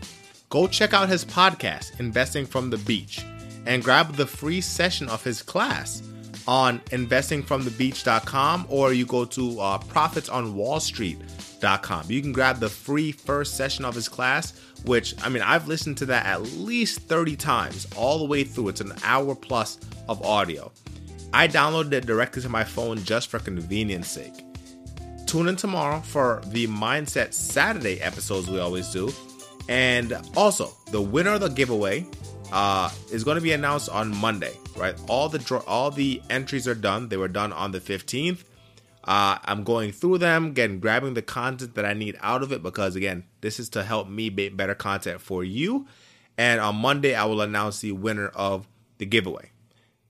go 0.49 0.67
check 0.67 0.93
out 0.93 1.09
his 1.09 1.25
podcast, 1.25 1.99
Investing 1.99 2.45
from 2.45 2.69
the 2.69 2.77
Beach, 2.77 3.25
and 3.65 3.83
grab 3.83 4.13
the 4.13 4.25
free 4.25 4.61
session 4.61 5.09
of 5.09 5.23
his 5.23 5.41
class 5.41 6.01
on 6.47 6.79
investingfromthebeach.com 6.79 8.65
or 8.69 8.93
you 8.93 9.05
go 9.05 9.25
to 9.25 9.59
uh, 9.59 9.77
profitsonwallstreet.com. 9.79 12.05
You 12.09 12.21
can 12.21 12.31
grab 12.33 12.59
the 12.59 12.69
free 12.69 13.11
first 13.11 13.55
session 13.55 13.85
of 13.85 13.93
his 13.95 14.09
class, 14.09 14.59
which 14.85 15.13
I 15.23 15.29
mean, 15.29 15.43
I've 15.43 15.67
listened 15.67 15.97
to 15.99 16.07
that 16.07 16.25
at 16.25 16.41
least 16.41 17.01
30 17.01 17.35
times 17.35 17.85
all 17.95 18.17
the 18.19 18.25
way 18.25 18.43
through. 18.43 18.69
It's 18.69 18.81
an 18.81 18.93
hour 19.03 19.35
plus 19.35 19.77
of 20.07 20.23
audio. 20.23 20.71
I 21.33 21.47
downloaded 21.47 21.93
it 21.93 22.05
directly 22.05 22.41
to 22.43 22.49
my 22.49 22.63
phone 22.63 23.03
just 23.03 23.29
for 23.29 23.39
convenience 23.39 24.07
sake. 24.07 24.33
Tune 25.25 25.47
in 25.47 25.55
tomorrow 25.55 26.01
for 26.01 26.43
the 26.47 26.67
Mindset 26.67 27.33
Saturday 27.33 27.99
episodes 28.01 28.51
we 28.51 28.59
always 28.59 28.89
do. 28.89 29.11
And 29.67 30.15
also, 30.35 30.73
the 30.91 31.01
winner 31.01 31.31
of 31.31 31.41
the 31.41 31.49
giveaway 31.49 32.05
uh, 32.51 32.91
is 33.11 33.23
going 33.23 33.35
to 33.35 33.41
be 33.41 33.53
announced 33.53 33.89
on 33.89 34.15
Monday, 34.15 34.55
right? 34.75 34.95
All 35.07 35.29
the 35.29 35.39
draw, 35.39 35.59
all 35.67 35.91
the 35.91 36.21
entries 36.29 36.67
are 36.67 36.75
done. 36.75 37.09
They 37.09 37.17
were 37.17 37.27
done 37.27 37.53
on 37.53 37.71
the 37.71 37.79
15th. 37.79 38.43
Uh, 39.03 39.37
I'm 39.43 39.63
going 39.63 39.91
through 39.91 40.19
them, 40.19 40.47
again, 40.47 40.79
grabbing 40.79 41.13
the 41.13 41.21
content 41.21 41.75
that 41.75 41.85
I 41.85 41.93
need 41.93 42.17
out 42.21 42.41
of 42.41 42.53
it 42.53 42.63
because, 42.63 42.95
again, 42.95 43.25
this 43.41 43.59
is 43.59 43.69
to 43.69 43.83
help 43.83 44.07
me 44.07 44.29
make 44.29 44.55
better 44.55 44.75
content 44.75 45.19
for 45.19 45.43
you. 45.43 45.87
And 46.37 46.61
on 46.61 46.75
Monday, 46.75 47.13
I 47.13 47.25
will 47.25 47.41
announce 47.41 47.81
the 47.81 47.91
winner 47.91 48.27
of 48.29 48.67
the 48.97 49.05
giveaway. 49.05 49.51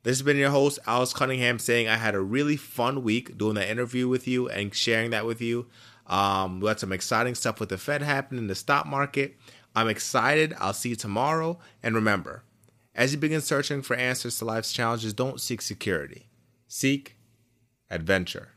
This 0.03 0.17
has 0.17 0.23
been 0.23 0.37
your 0.37 0.51
host, 0.51 0.79
Alex 0.85 1.13
Cunningham, 1.13 1.59
saying 1.59 1.87
I 1.87 1.95
had 1.95 2.13
a 2.13 2.19
really 2.19 2.57
fun 2.57 3.03
week 3.03 3.37
doing 3.37 3.55
that 3.55 3.69
interview 3.69 4.07
with 4.07 4.27
you 4.27 4.49
and 4.49 4.73
sharing 4.75 5.11
that 5.11 5.25
with 5.25 5.41
you. 5.41 5.67
Um, 6.07 6.59
we 6.59 6.67
had 6.67 6.79
some 6.79 6.91
exciting 6.91 7.35
stuff 7.35 7.59
with 7.59 7.69
the 7.69 7.77
Fed 7.77 8.01
happening 8.01 8.43
in 8.43 8.47
the 8.47 8.55
stock 8.55 8.85
market. 8.85 9.37
I'm 9.75 9.87
excited. 9.87 10.53
I'll 10.59 10.73
see 10.73 10.89
you 10.89 10.95
tomorrow. 10.95 11.57
And 11.81 11.95
remember, 11.95 12.43
as 12.95 13.11
you 13.11 13.17
begin 13.17 13.41
searching 13.41 13.81
for 13.81 13.95
answers 13.95 14.37
to 14.37 14.45
life's 14.45 14.71
challenges, 14.71 15.13
don't 15.13 15.41
seek 15.41 15.61
security, 15.61 16.27
seek 16.67 17.17
adventure. 17.89 18.49